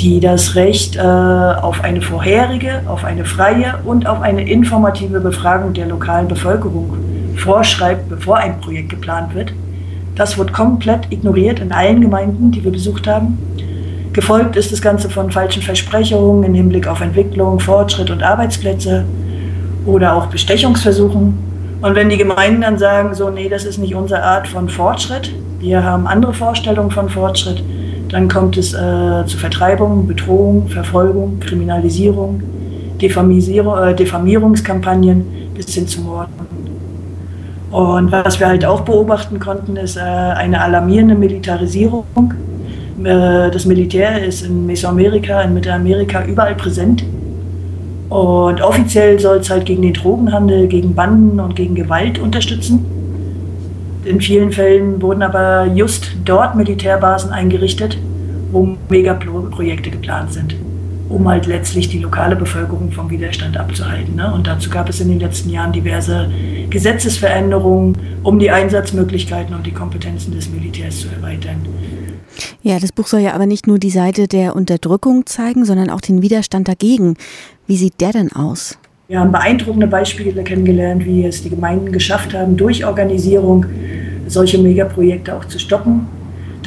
[0.00, 5.74] die das Recht äh, auf eine vorherige, auf eine freie und auf eine informative Befragung
[5.74, 6.92] der lokalen Bevölkerung
[7.36, 9.52] vorschreibt, bevor ein Projekt geplant wird.
[10.18, 13.38] Das wird komplett ignoriert in allen Gemeinden, die wir besucht haben.
[14.12, 19.04] Gefolgt ist das Ganze von falschen Versprechungen im Hinblick auf Entwicklung, Fortschritt und Arbeitsplätze
[19.86, 21.34] oder auch Bestechungsversuchen.
[21.80, 25.32] Und wenn die Gemeinden dann sagen, so, nee, das ist nicht unsere Art von Fortschritt,
[25.60, 27.62] wir haben andere Vorstellungen von Fortschritt,
[28.08, 32.42] dann kommt es äh, zu Vertreibung, Bedrohung, Verfolgung, Kriminalisierung,
[33.00, 36.57] Diffamierung, äh, Diffamierungskampagnen bis hin zu Morden.
[37.70, 42.04] Und was wir halt auch beobachten konnten, ist äh, eine alarmierende Militarisierung.
[43.04, 47.04] Äh, das Militär ist in Mesoamerika, in Mittelamerika überall präsent.
[48.08, 52.86] Und offiziell soll es halt gegen den Drogenhandel, gegen Banden und gegen Gewalt unterstützen.
[54.04, 57.98] In vielen Fällen wurden aber just dort Militärbasen eingerichtet,
[58.50, 60.54] wo Megaprojekte geplant sind
[61.08, 64.14] um halt letztlich die lokale Bevölkerung vom Widerstand abzuhalten.
[64.16, 64.32] Ne?
[64.32, 66.30] Und dazu gab es in den letzten Jahren diverse
[66.70, 71.66] Gesetzesveränderungen, um die Einsatzmöglichkeiten und die Kompetenzen des Militärs zu erweitern.
[72.62, 76.00] Ja, das Buch soll ja aber nicht nur die Seite der Unterdrückung zeigen, sondern auch
[76.00, 77.16] den Widerstand dagegen.
[77.66, 78.78] Wie sieht der denn aus?
[79.08, 83.64] Wir haben beeindruckende Beispiele kennengelernt, wie es die Gemeinden geschafft haben, durch Organisierung
[84.26, 86.06] solche Megaprojekte auch zu stoppen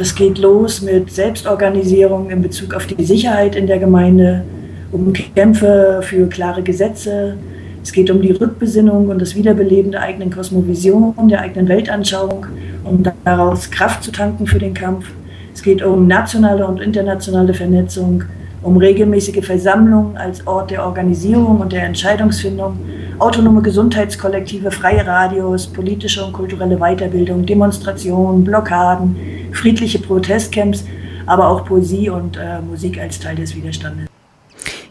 [0.02, 4.44] das geht los mit Selbstorganisierung in Bezug auf die Sicherheit in der Gemeinde,
[4.92, 7.38] um Kämpfe für klare Gesetze.
[7.84, 12.48] Es geht um die Rückbesinnung und das Wiederbeleben der eigenen Kosmovision, der eigenen Weltanschauung,
[12.84, 15.06] um daraus Kraft zu tanken für den Kampf.
[15.54, 18.24] Es geht um nationale und internationale Vernetzung,
[18.64, 22.76] um regelmäßige Versammlungen als Ort der Organisierung und der Entscheidungsfindung,
[23.20, 29.16] autonome Gesundheitskollektive, freie Radios, politische und kulturelle Weiterbildung, Demonstrationen, Blockaden,
[29.54, 30.86] friedliche Protestcamps,
[31.26, 34.08] aber auch Poesie und äh, Musik als Teil des Widerstandes.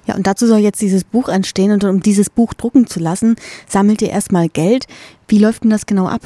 [0.07, 3.37] Ja, und dazu soll jetzt dieses Buch entstehen und um dieses Buch drucken zu lassen,
[3.69, 4.87] sammelt ihr erstmal Geld.
[5.29, 6.23] Wie läuft denn das genau ab?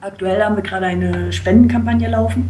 [0.00, 2.48] Aktuell haben wir gerade eine Spendenkampagne laufen.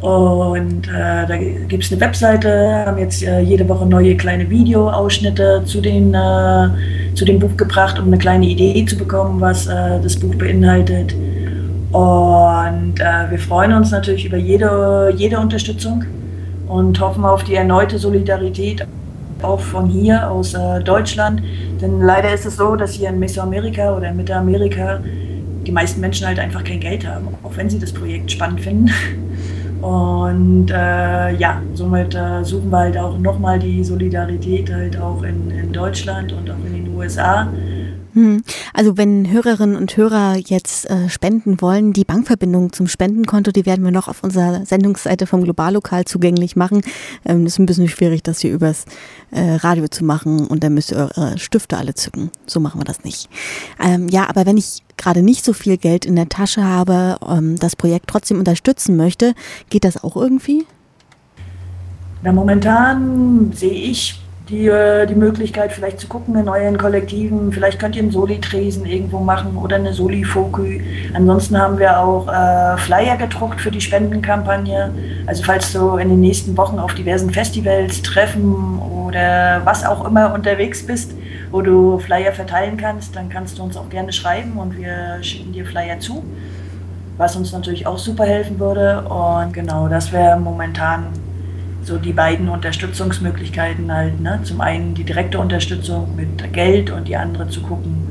[0.00, 5.62] Und äh, da gibt es eine Webseite, haben jetzt äh, jede Woche neue kleine Videoausschnitte
[5.64, 6.68] zu, den, äh,
[7.14, 11.14] zu dem Buch gebracht, um eine kleine Idee zu bekommen, was äh, das Buch beinhaltet.
[11.92, 12.55] Und
[13.00, 16.04] äh, wir freuen uns natürlich über jede, jede Unterstützung
[16.66, 18.86] und hoffen auf die erneute Solidarität
[19.42, 21.42] auch von hier aus äh, Deutschland.
[21.80, 25.00] Denn leider ist es so, dass hier in Mesoamerika oder in Mittelamerika
[25.66, 28.90] die meisten Menschen halt einfach kein Geld haben, auch wenn sie das Projekt spannend finden.
[29.82, 35.50] Und äh, ja, somit äh, suchen wir halt auch nochmal die Solidarität halt auch in,
[35.50, 37.48] in Deutschland und auch in den USA.
[38.16, 38.42] Hm.
[38.72, 43.84] Also wenn Hörerinnen und Hörer jetzt äh, spenden wollen, die Bankverbindung zum Spendenkonto, die werden
[43.84, 46.80] wir noch auf unserer Sendungsseite vom Globallokal zugänglich machen.
[47.26, 48.86] Ähm, ist ein bisschen schwierig, das hier übers
[49.32, 52.30] äh, Radio zu machen und dann müsst ihr eure Stifte alle zücken.
[52.46, 53.28] So machen wir das nicht.
[53.78, 57.58] Ähm, ja, aber wenn ich gerade nicht so viel Geld in der Tasche habe, ähm,
[57.58, 59.34] das Projekt trotzdem unterstützen möchte,
[59.68, 60.64] geht das auch irgendwie?
[62.22, 67.52] Na, momentan sehe ich die, äh, die Möglichkeit, vielleicht zu gucken in euren Kollektiven.
[67.52, 70.82] Vielleicht könnt ihr einen Soli-Tresen irgendwo machen oder eine Soli-Fokü.
[71.14, 74.92] Ansonsten haben wir auch äh, Flyer gedruckt für die Spendenkampagne.
[75.26, 80.32] Also falls du in den nächsten Wochen auf diversen Festivals, Treffen oder was auch immer
[80.32, 81.12] unterwegs bist,
[81.50, 85.52] wo du Flyer verteilen kannst, dann kannst du uns auch gerne schreiben und wir schicken
[85.52, 86.24] dir Flyer zu.
[87.16, 89.02] Was uns natürlich auch super helfen würde.
[89.08, 91.06] Und genau, das wäre momentan
[91.86, 94.20] so die beiden Unterstützungsmöglichkeiten halt.
[94.20, 94.40] Ne?
[94.42, 98.08] Zum einen die direkte Unterstützung mit Geld und die andere zu gucken,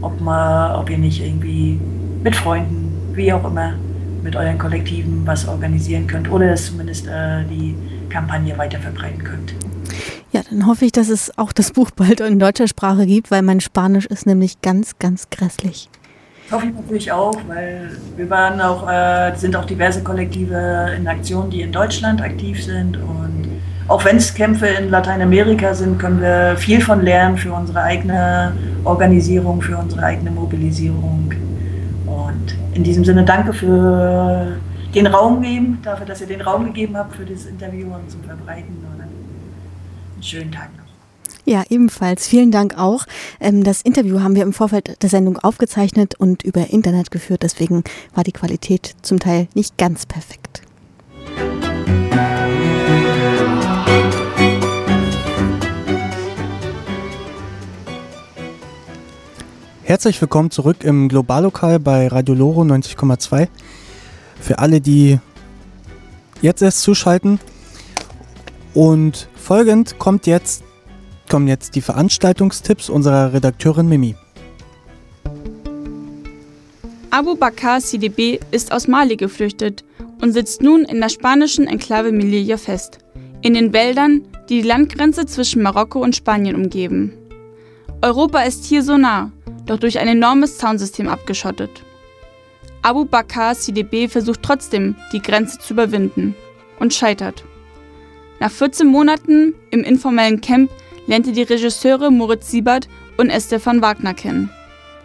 [0.00, 1.78] ob, man, ob ihr nicht irgendwie
[2.22, 3.74] mit Freunden, wie auch immer,
[4.22, 7.74] mit euren Kollektiven was organisieren könnt oder dass zumindest äh, die
[8.08, 9.54] Kampagne weiter verbreiten könnt.
[10.32, 13.42] Ja, dann hoffe ich, dass es auch das Buch bald in deutscher Sprache gibt, weil
[13.42, 15.88] mein Spanisch ist nämlich ganz, ganz grässlich.
[16.50, 21.50] Hoffe ich natürlich auch, weil wir waren auch, äh, sind auch diverse Kollektive in Aktion,
[21.50, 22.96] die in Deutschland aktiv sind.
[22.96, 23.48] Und
[23.86, 28.52] auch wenn es Kämpfe in Lateinamerika sind, können wir viel von lernen für unsere eigene
[28.84, 31.34] Organisierung, für unsere eigene Mobilisierung.
[32.06, 34.56] Und in diesem Sinne danke für
[34.94, 38.22] den Raum geben, dafür, dass ihr den Raum gegeben habt für das Interview und zum
[38.24, 38.74] Verbreiten.
[38.90, 40.70] Und einen schönen Tag.
[41.44, 42.28] Ja, ebenfalls.
[42.28, 43.06] Vielen Dank auch.
[43.40, 47.42] Ähm, das Interview haben wir im Vorfeld der Sendung aufgezeichnet und über Internet geführt.
[47.42, 50.62] Deswegen war die Qualität zum Teil nicht ganz perfekt.
[59.88, 63.48] Herzlich willkommen zurück im Globallokal bei Radio Loro 90,2.
[64.38, 65.18] Für alle, die
[66.42, 67.40] jetzt erst zuschalten.
[68.74, 70.62] Und folgend kommt jetzt
[71.28, 74.14] kommen jetzt die Veranstaltungstipps unserer Redakteurin Mimi.
[77.10, 79.84] Abu Bakr CDB ist aus Mali geflüchtet
[80.20, 82.98] und sitzt nun in der spanischen Enklave Melilla fest,
[83.42, 87.12] in den Wäldern, die die Landgrenze zwischen Marokko und Spanien umgeben.
[88.02, 89.30] Europa ist hier so nah,
[89.66, 91.82] doch durch ein enormes Zaunsystem abgeschottet.
[92.82, 96.34] Abu Bakr CDB versucht trotzdem, die Grenze zu überwinden
[96.78, 97.44] und scheitert.
[98.40, 100.70] Nach 14 Monaten im informellen Camp
[101.08, 104.50] lernte die Regisseure Moritz Siebert und Estefan Wagner kennen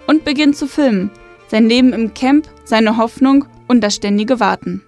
[0.05, 1.09] und beginnt zu filmen,
[1.47, 4.83] sein Leben im Camp, seine Hoffnung und das ständige Warten.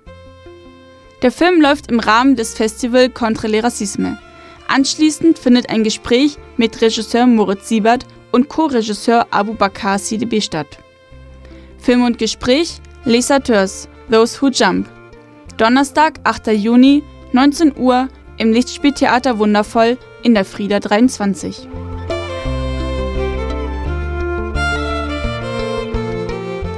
[1.21, 4.19] Der Film läuft im Rahmen des Festival Contre les Racisme.
[4.67, 10.77] Anschließend findet ein Gespräch mit Regisseur Moritz Siebert und Co-Regisseur Abu Bakr CDB statt.
[11.79, 14.89] Film und Gespräch Les Sateurs, Those Who Jump.
[15.57, 16.47] Donnerstag, 8.
[16.47, 21.69] Juni, 19 Uhr im Lichtspieltheater Wundervoll in der Frieda 23.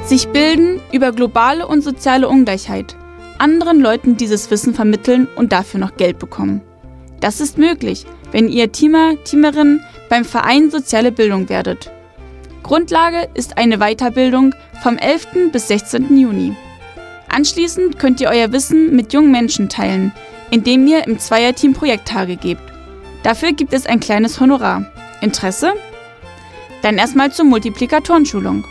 [0.04, 2.98] Sich bilden über globale und soziale Ungleichheit,
[3.38, 6.62] anderen Leuten dieses Wissen vermitteln und dafür noch Geld bekommen.
[7.22, 11.90] Das ist möglich, wenn ihr Teamer, Teamerin beim Verein Soziale Bildung werdet.
[12.64, 15.52] Grundlage ist eine Weiterbildung vom 11.
[15.54, 16.18] bis 16.
[16.18, 16.54] Juni.
[17.30, 20.12] Anschließend könnt ihr euer Wissen mit jungen Menschen teilen,
[20.52, 22.77] indem ihr im Zweierteam Projekttage gebt.
[23.24, 24.86] Dafür gibt es ein kleines Honorar.
[25.22, 25.74] Interesse?
[26.82, 28.66] Dann erstmal zur Multiplikatorenschulung.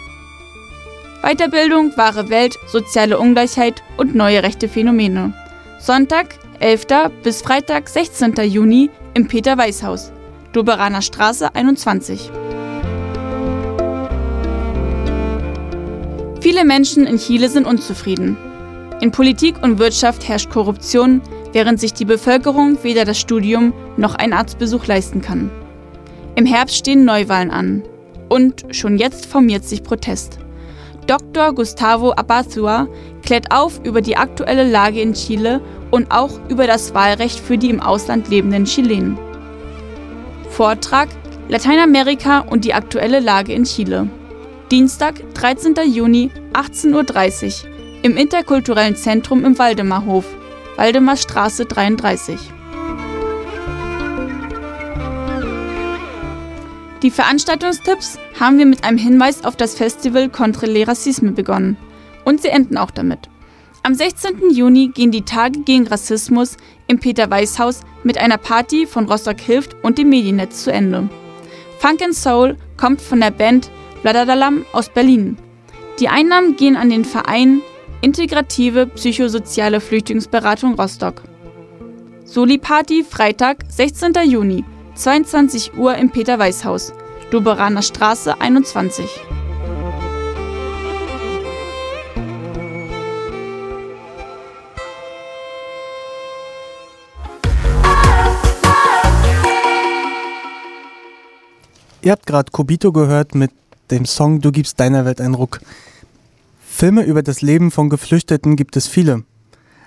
[1.22, 5.32] Weiterbildung, wahre Welt, soziale Ungleichheit und neue rechte Phänomene.
[5.80, 6.87] Sonntag, 11.
[7.22, 8.35] bis Freitag, 16.
[8.44, 10.12] Juni im Peter-Weiß-Haus,
[10.52, 12.30] Doberaner Straße 21.
[16.40, 18.37] Viele Menschen in Chile sind unzufrieden.
[19.00, 21.20] In Politik und Wirtschaft herrscht Korruption,
[21.52, 25.50] während sich die Bevölkerung weder das Studium noch einen Arztbesuch leisten kann.
[26.35, 27.82] Im Herbst stehen Neuwahlen an.
[28.28, 30.38] Und schon jetzt formiert sich Protest.
[31.06, 31.52] Dr.
[31.54, 32.88] Gustavo Abazua
[33.22, 37.70] klärt auf über die aktuelle Lage in Chile und auch über das Wahlrecht für die
[37.70, 39.16] im Ausland lebenden Chilenen.
[40.50, 41.09] Vortrag
[41.48, 44.09] Lateinamerika und die aktuelle Lage in Chile.
[44.70, 45.74] Dienstag, 13.
[45.87, 47.70] Juni, 18.30 Uhr
[48.02, 50.24] im Interkulturellen Zentrum im Waldemarhof,
[50.76, 52.38] Waldemarstraße 33.
[57.02, 61.76] Die Veranstaltungstipps haben wir mit einem Hinweis auf das Festival Contre les Racisme begonnen.
[62.24, 63.28] Und sie enden auch damit.
[63.82, 64.50] Am 16.
[64.50, 66.56] Juni gehen die Tage gegen Rassismus
[66.88, 71.08] im Peter-Weiß-Haus mit einer Party von Rostock Hilft und dem Mediennetz zu Ende.
[71.78, 73.70] Funk and Soul kommt von der Band
[74.02, 75.38] Bladadalam aus Berlin.
[76.00, 77.62] Die Einnahmen gehen an den Verein
[78.07, 81.25] Integrative Psychosoziale Flüchtlingsberatung Rostock.
[82.25, 84.12] Soli Party Freitag, 16.
[84.25, 84.64] Juni,
[84.95, 86.92] 22 Uhr im Peter-Weiß-Haus,
[87.33, 89.07] Doberaner Straße 21.
[102.03, 103.51] Ihr habt gerade Kobito gehört mit
[103.90, 105.59] dem Song Du gibst deiner Welt einen Ruck.
[106.76, 109.22] Filme über das Leben von Geflüchteten gibt es viele.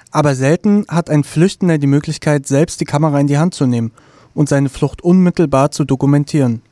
[0.09, 3.91] Aber selten hat ein Flüchtender die Möglichkeit, selbst die Kamera in die Hand zu nehmen
[4.33, 6.63] und seine Flucht unmittelbar zu dokumentieren.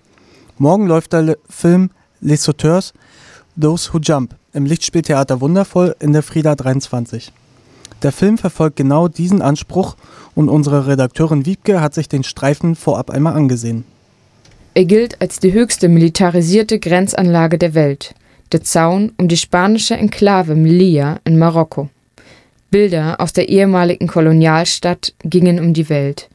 [0.58, 2.94] Morgen läuft der Film Les Sauteurs,
[3.62, 7.32] Those Who Jump im Lichtspieltheater Wundervoll in der Frieda 23.
[8.02, 9.98] Der Film verfolgt genau diesen Anspruch
[10.34, 13.86] und unsere Redakteurin Wiebke hat sich den Streifen vorab einmal angesehen.
[14.74, 18.16] Er gilt als die höchste militarisierte Grenzanlage der Welt,
[18.52, 21.90] der Zaun um die spanische Enklave Melilla in Marokko.
[22.70, 26.30] Bilder aus der ehemaligen Kolonialstadt gingen um die Welt.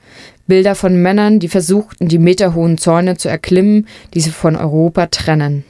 [0.46, 5.64] Bilder von Männern, die versuchten, die meterhohen Zäune zu erklimmen, die sie von Europa trennen.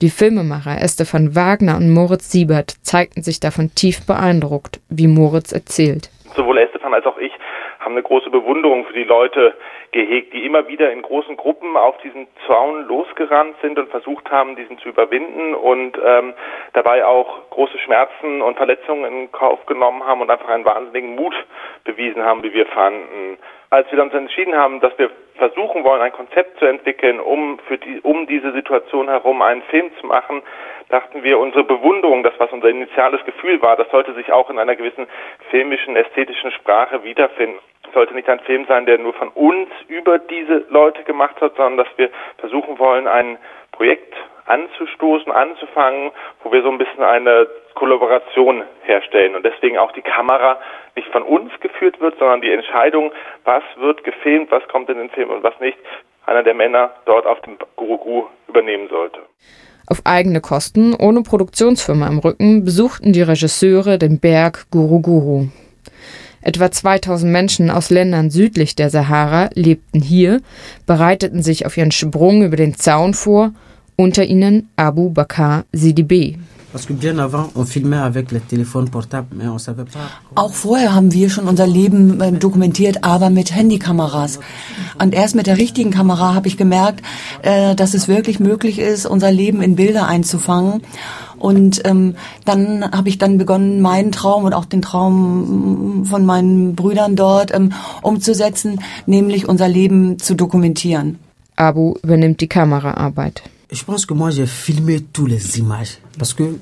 [0.00, 5.50] Die Filmemacher Esther von Wagner und Moritz Siebert zeigten sich davon tief beeindruckt, wie Moritz
[5.50, 6.10] erzählt.
[6.36, 7.32] Sowohl Estefan als auch ich
[7.80, 9.54] haben eine große Bewunderung für die Leute
[9.92, 14.56] gehegt, die immer wieder in großen Gruppen auf diesen Zaun losgerannt sind und versucht haben,
[14.56, 16.34] diesen zu überwinden und ähm,
[16.72, 21.34] dabei auch große Schmerzen und Verletzungen in Kauf genommen haben und einfach einen wahnsinnigen Mut
[21.84, 23.38] bewiesen haben, wie wir fanden.
[23.70, 27.78] Als wir uns entschieden haben, dass wir versuchen wollen, ein Konzept zu entwickeln, um für
[27.78, 30.42] die, um diese Situation herum einen Film zu machen,
[30.88, 34.58] dachten wir, unsere Bewunderung, das was unser initiales Gefühl war, das sollte sich auch in
[34.58, 35.06] einer gewissen
[35.50, 37.58] filmischen, ästhetischen Sprache wiederfinden.
[37.86, 41.56] Es sollte nicht ein Film sein, der nur von uns über diese Leute gemacht hat,
[41.56, 43.38] sondern dass wir versuchen wollen, ein
[43.72, 44.14] Projekt
[44.46, 46.10] anzustoßen, anzufangen,
[46.42, 50.58] wo wir so ein bisschen eine Kollaboration herstellen und deswegen auch die Kamera
[50.96, 53.12] nicht von uns geführt wird, sondern die Entscheidung,
[53.44, 55.78] was wird gefilmt, was kommt in den Film und was nicht,
[56.26, 59.20] einer der Männer dort auf dem Guru übernehmen sollte.
[59.90, 65.46] Auf eigene Kosten, ohne Produktionsfirma im Rücken, besuchten die Regisseure den Berg Guru Guru.
[66.42, 70.42] Etwa 2000 Menschen aus Ländern südlich der Sahara lebten hier,
[70.84, 73.52] bereiteten sich auf ihren Sprung über den Zaun vor,
[73.96, 76.36] unter ihnen Abu Bakr Sidibé.
[80.34, 84.38] Auch vorher haben wir schon unser Leben äh, dokumentiert, aber mit Handykameras.
[85.00, 87.02] Und erst mit der richtigen Kamera habe ich gemerkt,
[87.42, 90.82] äh, dass es wirklich möglich ist, unser Leben in Bilder einzufangen.
[91.38, 96.74] Und ähm, dann habe ich dann begonnen, meinen Traum und auch den Traum von meinen
[96.74, 101.18] Brüdern dort ähm, umzusetzen, nämlich unser Leben zu dokumentieren.
[101.56, 103.42] Abu übernimmt die Kameraarbeit.
[103.70, 106.58] Je pense que moi j'ai filmé toutes les images parce que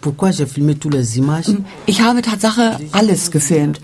[0.00, 1.50] pourquoi j'ai filmé toutes les images
[1.86, 3.80] Ich habe Tatsache alles gefilmt.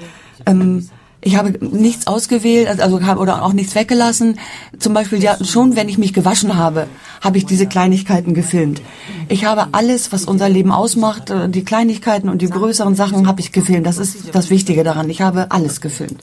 [0.47, 0.89] Ähm,
[1.23, 4.39] ich habe nichts ausgewählt, also habe oder auch nichts weggelassen.
[4.79, 6.87] Zum Beispiel ja, schon, wenn ich mich gewaschen habe,
[7.21, 8.81] habe ich diese Kleinigkeiten gefilmt.
[9.29, 13.41] Ich habe alles, was unser Leben ausmacht, äh, die Kleinigkeiten und die größeren Sachen habe
[13.41, 13.87] ich gefilmt.
[13.87, 15.11] Das ist das Wichtige daran.
[15.11, 16.21] Ich habe alles gefilmt.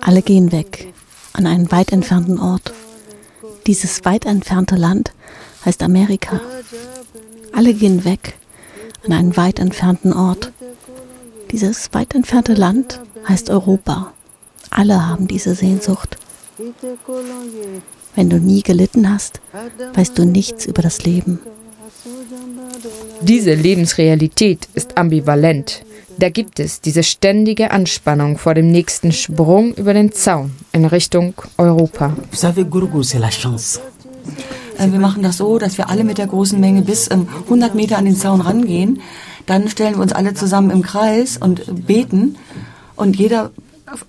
[0.00, 0.92] Alle gehen weg
[1.32, 2.72] an einen weit entfernten Ort.
[3.66, 5.12] Dieses weit entfernte Land
[5.64, 6.40] heißt Amerika.
[7.52, 8.34] Alle gehen weg
[9.04, 10.52] an einen weit entfernten Ort.
[11.50, 14.12] Dieses weit entfernte Land heißt Europa.
[14.70, 16.16] Alle haben diese Sehnsucht.
[18.14, 19.40] Wenn du nie gelitten hast,
[19.94, 21.40] weißt du nichts über das Leben.
[23.20, 25.82] Diese Lebensrealität ist ambivalent.
[26.18, 31.34] Da gibt es diese ständige Anspannung vor dem nächsten Sprung über den Zaun in Richtung
[31.58, 32.16] Europa.
[34.78, 37.74] Äh, Wir machen das so, dass wir alle mit der großen Menge bis ähm, 100
[37.74, 39.00] Meter an den Zaun rangehen.
[39.46, 42.36] Dann stellen wir uns alle zusammen im Kreis und beten.
[42.96, 43.50] Und jeder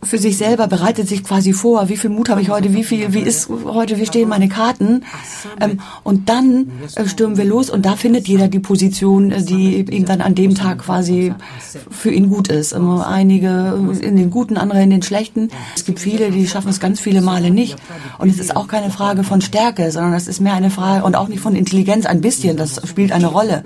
[0.04, 3.14] für sich selber bereitet sich quasi vor, wie viel Mut habe ich heute, wie viel,
[3.14, 5.04] wie ist heute, wie stehen meine Karten.
[5.60, 9.82] Ähm, und dann äh, stürmen wir los und da findet jeder die Position, äh, die
[9.82, 11.34] ihm dann an dem Tag quasi
[11.90, 12.74] für ihn gut ist.
[12.74, 15.50] Ähm, einige in den guten, andere in den schlechten.
[15.76, 17.78] Es gibt viele, die schaffen es ganz viele Male nicht.
[18.18, 21.16] Und es ist auch keine Frage von Stärke, sondern es ist mehr eine Frage und
[21.16, 23.64] auch nicht von Intelligenz ein bisschen, das spielt eine Rolle.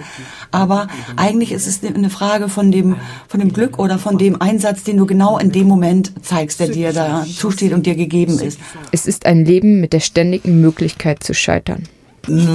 [0.52, 2.98] Aber eigentlich ist es eine Frage von dem,
[3.28, 6.70] von dem Glück oder von dem Einsatz, den du genau in dem Moment zeigst, der
[6.70, 8.60] dir da zusteht und dir gegeben ist.
[8.92, 11.84] Es ist ein Leben mit der ständigen Möglichkeit zu scheitern.
[12.28, 12.46] Es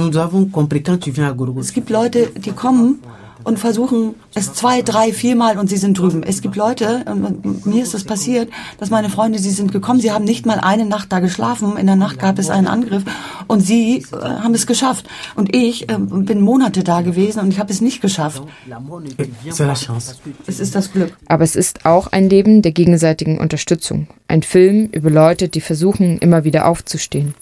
[1.73, 2.99] gibt Leute, die kommen
[3.49, 6.21] und versuchen es zwei, drei, viermal und sie sind drüben.
[6.21, 10.11] Es gibt Leute, und mir ist das passiert, dass meine Freunde, sie sind gekommen, sie
[10.11, 13.03] haben nicht mal eine Nacht da geschlafen, in der Nacht gab es einen Angriff
[13.47, 15.09] und sie äh, haben es geschafft.
[15.35, 18.43] Und ich äh, bin Monate da gewesen und ich habe es nicht geschafft.
[20.45, 21.17] Es ist das Glück.
[21.27, 24.07] Aber es ist auch ein Leben der gegenseitigen Unterstützung.
[24.27, 27.33] Ein Film über Leute, die versuchen, immer wieder aufzustehen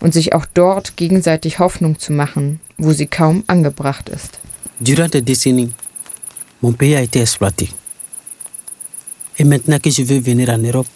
[0.00, 4.40] und sich auch dort gegenseitig Hoffnung zu machen, wo sie kaum angebracht ist.
[4.80, 5.72] Durant des décennies,
[6.62, 7.68] mon pays a été exploité.
[9.38, 10.86] Et maintenant que je veux venir en Europe,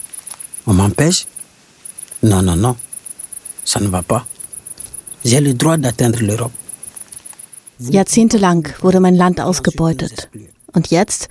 [0.67, 1.27] on m'empêche
[2.23, 2.77] Non, non, non,
[3.65, 4.25] ça ne va pas.
[5.25, 6.53] J'ai le droit d'atteindre l'Europe.
[7.81, 10.29] Jahrzehntelang wurde mein Land ausgebeutet.
[10.73, 11.29] Und jetzt,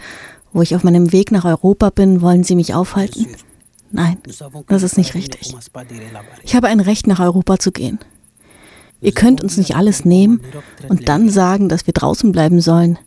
[0.52, 3.28] wo ich auf meinem Weg nach Europa bin, wollen Sie mich aufhalten?
[3.92, 4.18] Nein,
[4.68, 5.54] das ist nicht richtig.
[6.44, 8.00] Ich habe ein Recht, nach Europa zu gehen.
[9.02, 10.42] Ihr könnt uns nicht alles nehmen
[10.88, 13.00] und dann sagen, dass wir draußen bleiben sollen.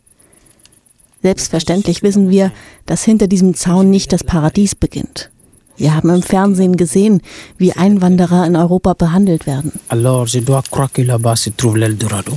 [1.23, 2.51] Selbstverständlich wissen wir,
[2.85, 5.31] dass hinter diesem Zaun nicht das Paradies beginnt.
[5.77, 7.21] Wir haben im Fernsehen gesehen,
[7.57, 9.71] wie Einwanderer in Europa behandelt werden.
[9.89, 12.33] Alors je dois croire que là-bas se trouve l'Eldorado.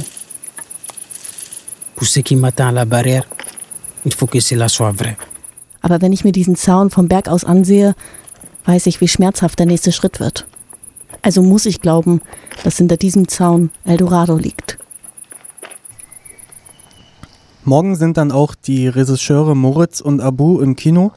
[1.96, 3.26] Pour ce qui m'attend à la barrière,
[4.04, 5.16] il faut que cela soit vrai.
[5.80, 7.94] Aber wenn ich mir diesen Zaun vom Berg aus ansehe,
[8.64, 10.46] weiß ich, wie schmerzhaft der nächste Schritt wird.
[11.22, 12.20] Also muss ich glauben,
[12.64, 14.78] dass hinter diesem Zaun Eldorado liegt.
[17.64, 21.12] Morgen sind dann auch die Regisseure Moritz und Abu im Kino,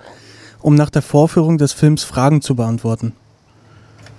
[0.60, 3.14] um nach der Vorführung des Films Fragen zu beantworten.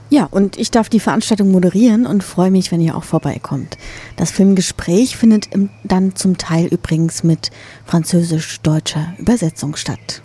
[0.09, 3.79] Ja, und ich darf die Veranstaltung moderieren und freue mich, wenn ihr auch vorbeikommt.
[4.17, 5.49] Das Filmgespräch findet
[5.85, 7.51] dann zum Teil übrigens mit
[7.87, 10.23] französisch-deutscher Übersetzung statt.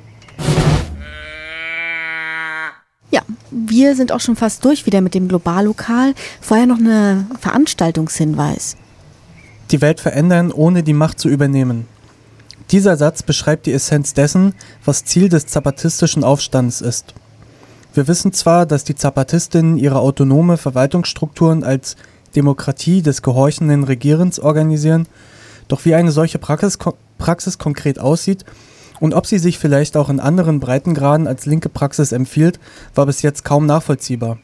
[3.09, 6.13] Ja, wir sind auch schon fast durch wieder mit dem Globallokal.
[6.41, 8.75] Vorher noch eine Veranstaltungshinweis.
[9.71, 11.87] Die Welt verändern, ohne die Macht zu übernehmen.
[12.71, 14.53] Dieser Satz beschreibt die Essenz dessen,
[14.83, 17.13] was Ziel des zapatistischen Aufstands ist.
[17.93, 21.95] Wir wissen zwar, dass die Zapatistinnen ihre autonome Verwaltungsstrukturen als
[22.35, 25.07] Demokratie des gehorchenden Regierens organisieren,
[25.69, 26.77] doch wie eine solche Praxis,
[27.17, 28.43] Praxis konkret aussieht
[28.99, 32.59] und ob sie sich vielleicht auch in anderen Breitengraden als linke Praxis empfiehlt,
[32.95, 34.37] war bis jetzt kaum nachvollziehbar.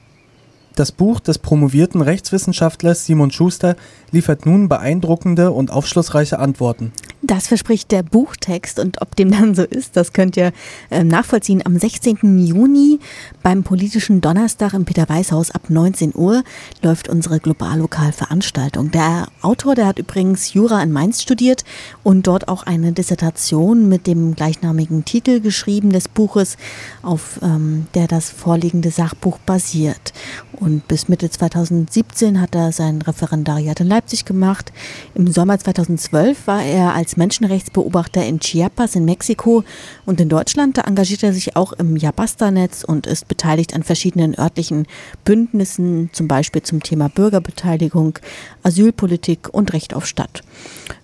[0.76, 3.76] Das Buch des promovierten Rechtswissenschaftlers Simon Schuster
[4.12, 6.91] liefert nun beeindruckende und aufschlussreiche Antworten.
[7.26, 10.51] Das verspricht der Buchtext und ob dem dann so ist, das könnt ihr
[10.89, 11.65] äh, nachvollziehen.
[11.65, 12.45] Am 16.
[12.45, 12.99] Juni
[13.41, 16.43] beim politischen Donnerstag im Peter-Weiß-Haus ab 19 Uhr
[16.82, 18.91] läuft unsere Globallokalveranstaltung.
[18.91, 21.63] Der Autor, der hat übrigens Jura in Mainz studiert
[22.03, 26.57] und dort auch eine Dissertation mit dem gleichnamigen Titel geschrieben des Buches,
[27.03, 30.11] auf ähm, der das vorliegende Sachbuch basiert.
[30.51, 34.74] Und bis Mitte 2017 hat er sein Referendariat in Leipzig gemacht.
[35.15, 39.64] Im Sommer 2012 war er als Menschenrechtsbeobachter in Chiapas in Mexiko
[40.05, 40.78] und in Deutschland.
[40.78, 44.88] Da engagiert er sich auch im Jabasta-Netz und ist beteiligt an verschiedenen örtlichen
[45.26, 48.20] Bündnissen, zum Beispiel zum Thema Bürgerbeteiligung,
[48.64, 50.41] Asylpolitik und Recht auf Stadt.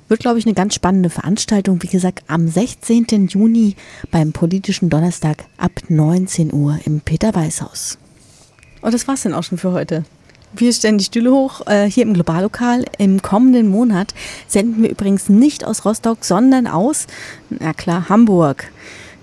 [0.08, 1.84] Wird, glaube ich, eine ganz spannende Veranstaltung.
[1.84, 3.28] Wie gesagt, am 16.
[3.28, 3.76] Juni
[4.10, 8.00] beim politischen Donnerstag ab 19 Uhr im Peter-Weiß-Haus.
[8.82, 10.06] Und das war's dann auch schon für heute.
[10.52, 12.84] Wir stellen die Stühle hoch äh, hier im Globallokal.
[12.98, 14.16] Im kommenden Monat
[14.48, 17.06] senden wir übrigens nicht aus Rostock, sondern aus,
[17.50, 18.72] na klar, Hamburg.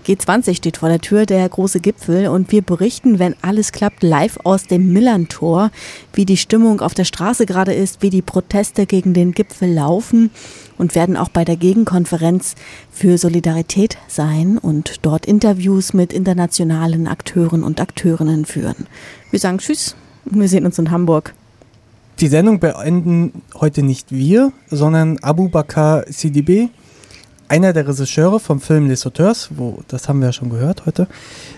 [0.07, 4.39] G20 steht vor der Tür, der große Gipfel, und wir berichten, wenn alles klappt, live
[4.45, 5.73] aus dem Millantor,
[6.13, 10.31] wie die Stimmung auf der Straße gerade ist, wie die Proteste gegen den Gipfel laufen
[10.79, 12.55] und werden auch bei der Gegenkonferenz
[12.93, 18.87] für Solidarität sein und dort Interviews mit internationalen Akteuren und Akteurinnen führen.
[19.33, 19.97] Wir sagen Tschüss
[20.31, 21.35] wir sehen uns in Hamburg.
[22.21, 26.69] Die Sendung beenden heute nicht wir, sondern Abu Bakr CDB,
[27.49, 31.07] einer der Regisseure vom Film Les Auteurs, wo, das haben wir ja schon gehört heute,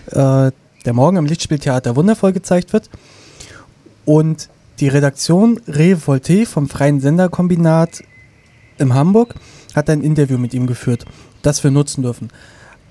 [0.07, 0.51] äh,
[0.85, 2.89] der morgen im Lichtspieltheater wundervoll gezeigt wird.
[4.05, 4.49] Und
[4.79, 8.03] die Redaktion Revolte vom Freien Senderkombinat
[8.77, 9.35] in Hamburg
[9.75, 11.05] hat ein Interview mit ihm geführt,
[11.41, 12.29] das wir nutzen dürfen.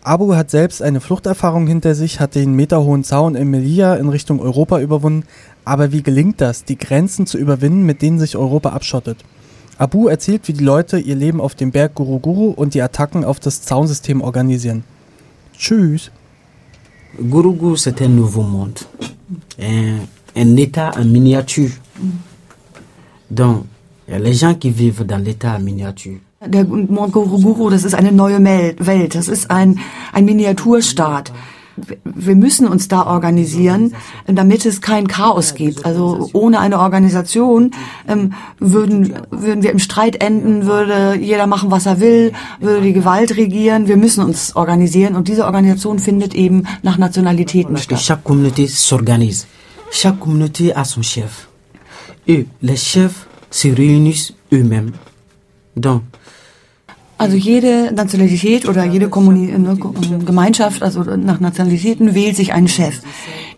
[0.03, 4.41] Abu hat selbst eine Fluchterfahrung hinter sich, hat den meterhohen Zaun in Melilla in Richtung
[4.41, 5.25] Europa überwunden.
[5.65, 9.19] Aber wie gelingt das, die Grenzen zu überwinden, mit denen sich Europa abschottet?
[9.77, 13.39] Abu erzählt, wie die Leute ihr Leben auf dem Berg Guruguru und die Attacken auf
[13.39, 14.83] das Zaunsystem organisieren.
[15.57, 16.11] Tschüss.
[17.19, 18.81] Guruguru, c'est un nouveau monde.
[19.61, 20.01] Un,
[20.37, 21.71] un état en miniature.
[23.31, 23.67] Donc,
[24.09, 26.19] y a les gens qui vivent dans l'état en miniature.
[26.45, 29.81] Der Guruguru, das ist eine neue Welt, das ist ein,
[30.13, 31.33] ein Miniaturstaat.
[32.05, 33.95] Wir müssen uns da organisieren,
[34.27, 35.85] damit es kein Chaos gibt.
[35.85, 37.73] Also ohne eine Organisation
[38.07, 42.93] ähm, würden, würden wir im Streit enden, würde jeder machen, was er will, würde die
[42.93, 43.89] Gewalt regieren.
[43.89, 47.99] Wir müssen uns organisieren und diese Organisation findet eben nach Nationalitäten statt.
[47.99, 49.47] Chaque communauté s'organise.
[49.91, 51.49] Chaque communauté a son chef.
[52.27, 54.93] Et les chefs se réunissent eux-mêmes.
[55.77, 56.03] Donc,
[57.19, 59.77] also jede Nationalität oder jede Kommuni ne,
[60.25, 63.01] Gemeinschaft, also nach Nationalitäten, wählt sich einen Chef.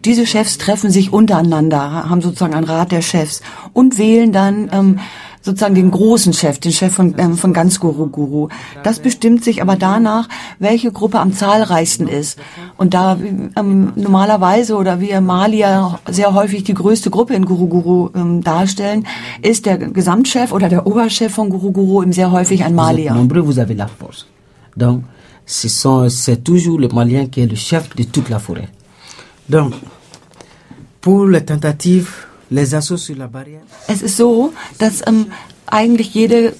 [0.04, 3.42] Diese Chefs treffen sich untereinander, haben sozusagen einen Rat der Chefs
[3.74, 4.98] und wählen dann ähm,
[5.42, 8.48] sozusagen den großen Chef, den Chef von, ähm, von ganz Guru Guru.
[8.82, 10.28] Das bestimmt sich aber danach,
[10.58, 12.38] welche Gruppe am zahlreichsten ist.
[12.76, 13.18] Und da
[13.56, 19.06] ähm, normalerweise oder wie Malia sehr häufig die größte Gruppe in Guru Guru ähm, darstellen,
[19.42, 23.14] ist der Gesamtchef oder der Oberchef von Guru Guru eben sehr häufig ein Malia.
[23.14, 24.26] Vous avez la force.
[24.76, 25.04] Donc,
[25.46, 28.68] c'est toujours le Malien qui est le chef de toute la forêt.
[29.48, 29.72] Donc,
[31.00, 32.10] pour les tentatives
[33.88, 35.26] es ist so, dass ähm,
[35.70, 36.52] eigentlich jede äh,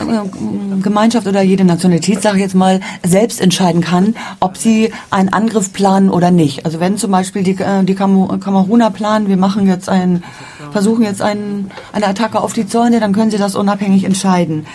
[0.82, 5.72] Gemeinschaft oder jede Nationalität, sage ich jetzt mal, selbst entscheiden kann, ob sie einen Angriff
[5.72, 6.64] planen oder nicht.
[6.64, 10.22] Also wenn zum Beispiel die, äh, die Kameruner planen, wir machen jetzt einen,
[10.70, 14.66] versuchen jetzt einen, eine Attacke auf die Zäune, dann können sie das unabhängig entscheiden.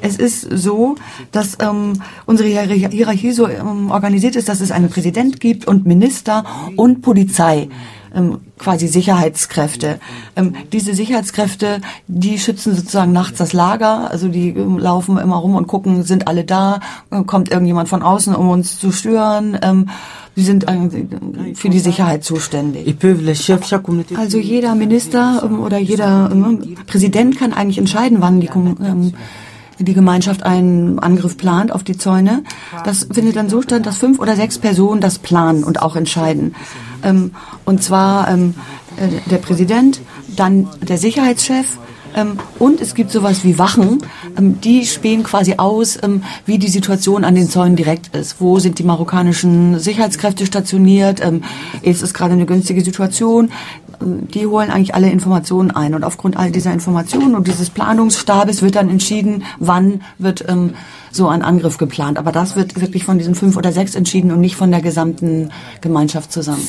[0.00, 0.96] Es ist so,
[1.32, 1.94] dass ähm,
[2.26, 6.44] unsere Hierarchie so ähm, organisiert ist, dass es einen Präsident gibt und Minister
[6.76, 7.68] und Polizei
[8.14, 10.00] ähm, quasi Sicherheitskräfte.
[10.36, 15.54] Ähm, diese Sicherheitskräfte, die schützen sozusagen nachts das Lager, also die ähm, laufen immer rum
[15.54, 16.80] und gucken, sind alle da,
[17.10, 19.58] äh, kommt irgendjemand von außen, um uns zu stören.
[19.62, 19.88] Ähm,
[20.38, 20.66] Sie sind
[21.54, 22.86] für die Sicherheit zuständig.
[24.16, 28.46] Also jeder Minister ähm, oder jeder ähm, Präsident kann eigentlich entscheiden, wann die
[29.80, 32.42] die Gemeinschaft einen Angriff plant auf die Zäune.
[32.84, 36.54] Das findet dann so statt, dass fünf oder sechs Personen das planen und auch entscheiden.
[37.02, 37.32] Ähm,
[37.64, 38.54] und zwar ähm,
[38.96, 40.00] äh, der Präsident,
[40.36, 41.78] dann der Sicherheitschef,
[42.14, 44.02] ähm, und es gibt sowas wie Wachen,
[44.36, 48.40] ähm, die spähen quasi aus, ähm, wie die Situation an den Zäunen direkt ist.
[48.40, 51.20] Wo sind die marokkanischen Sicherheitskräfte stationiert?
[51.24, 51.42] Ähm,
[51.82, 53.50] ist es gerade eine günstige Situation?
[54.00, 55.92] die holen eigentlich alle Informationen ein.
[55.92, 60.74] Und aufgrund all dieser Informationen und dieses Planungsstabes wird dann entschieden, wann wird ähm,
[61.10, 62.18] so ein Angriff geplant.
[62.18, 65.50] Aber das wird wirklich von diesen fünf oder sechs entschieden und nicht von der gesamten
[65.80, 66.62] Gemeinschaft zusammen.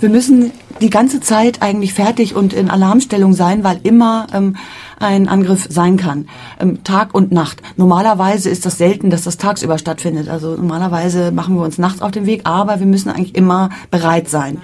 [0.00, 0.50] Wir müssen
[0.80, 4.56] die ganze Zeit eigentlich fertig und in Alarmstellung sein, weil immer ähm,
[4.98, 6.28] ein Angriff sein kann.
[6.60, 7.62] Ähm, Tag und Nacht.
[7.76, 10.28] Normalerweise ist das selten, dass das tagsüber stattfindet.
[10.28, 14.28] Also normalerweise machen wir uns nachts auf den Weg, aber wir müssen eigentlich immer bereit
[14.28, 14.58] sein.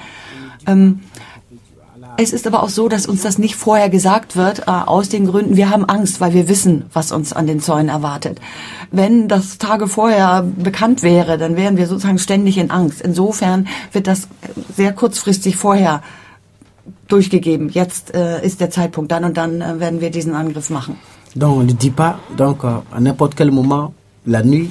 [0.67, 1.01] Ähm,
[2.17, 5.27] es ist aber auch so, dass uns das nicht vorher gesagt wird, äh, aus den
[5.27, 8.41] Gründen, wir haben Angst, weil wir wissen, was uns an den Zäunen erwartet.
[8.91, 13.01] Wenn das Tage vorher bekannt wäre, dann wären wir sozusagen ständig in Angst.
[13.01, 14.29] Insofern wird das
[14.77, 16.03] sehr kurzfristig vorher
[17.09, 17.69] durchgegeben.
[17.71, 20.97] Jetzt äh, ist der Zeitpunkt, dann und dann äh, werden wir diesen Angriff machen.
[21.35, 23.95] Donc on ne dit pas, donc euh, à n'importe quel moment,
[24.27, 24.71] la nuit,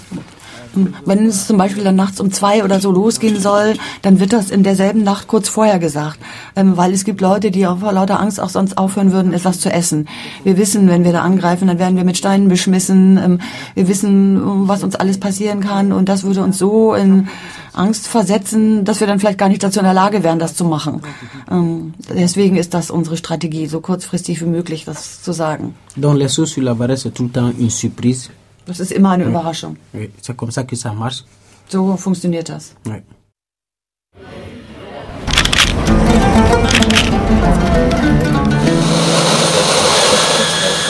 [1.06, 4.52] wenn es zum Beispiel dann nachts um zwei oder so losgehen soll, dann wird das
[4.52, 6.20] in derselben Nacht kurz vorher gesagt.
[6.56, 9.72] Ähm, weil es gibt Leute, die vor lauter Angst auch sonst aufhören würden, etwas zu
[9.72, 10.08] essen.
[10.44, 13.18] Wir wissen, wenn wir da angreifen, dann werden wir mit Steinen beschmissen.
[13.18, 13.40] Ähm,
[13.76, 15.92] wir wissen, was uns alles passieren kann.
[15.92, 17.28] Und das würde uns so in
[17.74, 20.66] Angst versetzen, dass wir dann vielleicht gar nicht dazu in der Lage wären, das zu
[20.66, 21.02] machen.
[21.50, 25.76] Ähm, deswegen ist das unsere Strategie, so kurzfristig wie möglich das zu sagen.
[25.96, 28.30] Donc les sauts sur la c'est tout le temps une surprise.
[28.66, 29.78] Das ist immer eine Überraschung.
[30.22, 31.24] C'est comme ça que ça marche.
[31.68, 32.76] So funktioniert das.
[32.86, 33.02] Oui.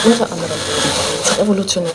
[0.04, 0.58] Unter anderem
[1.38, 1.92] revolutionär.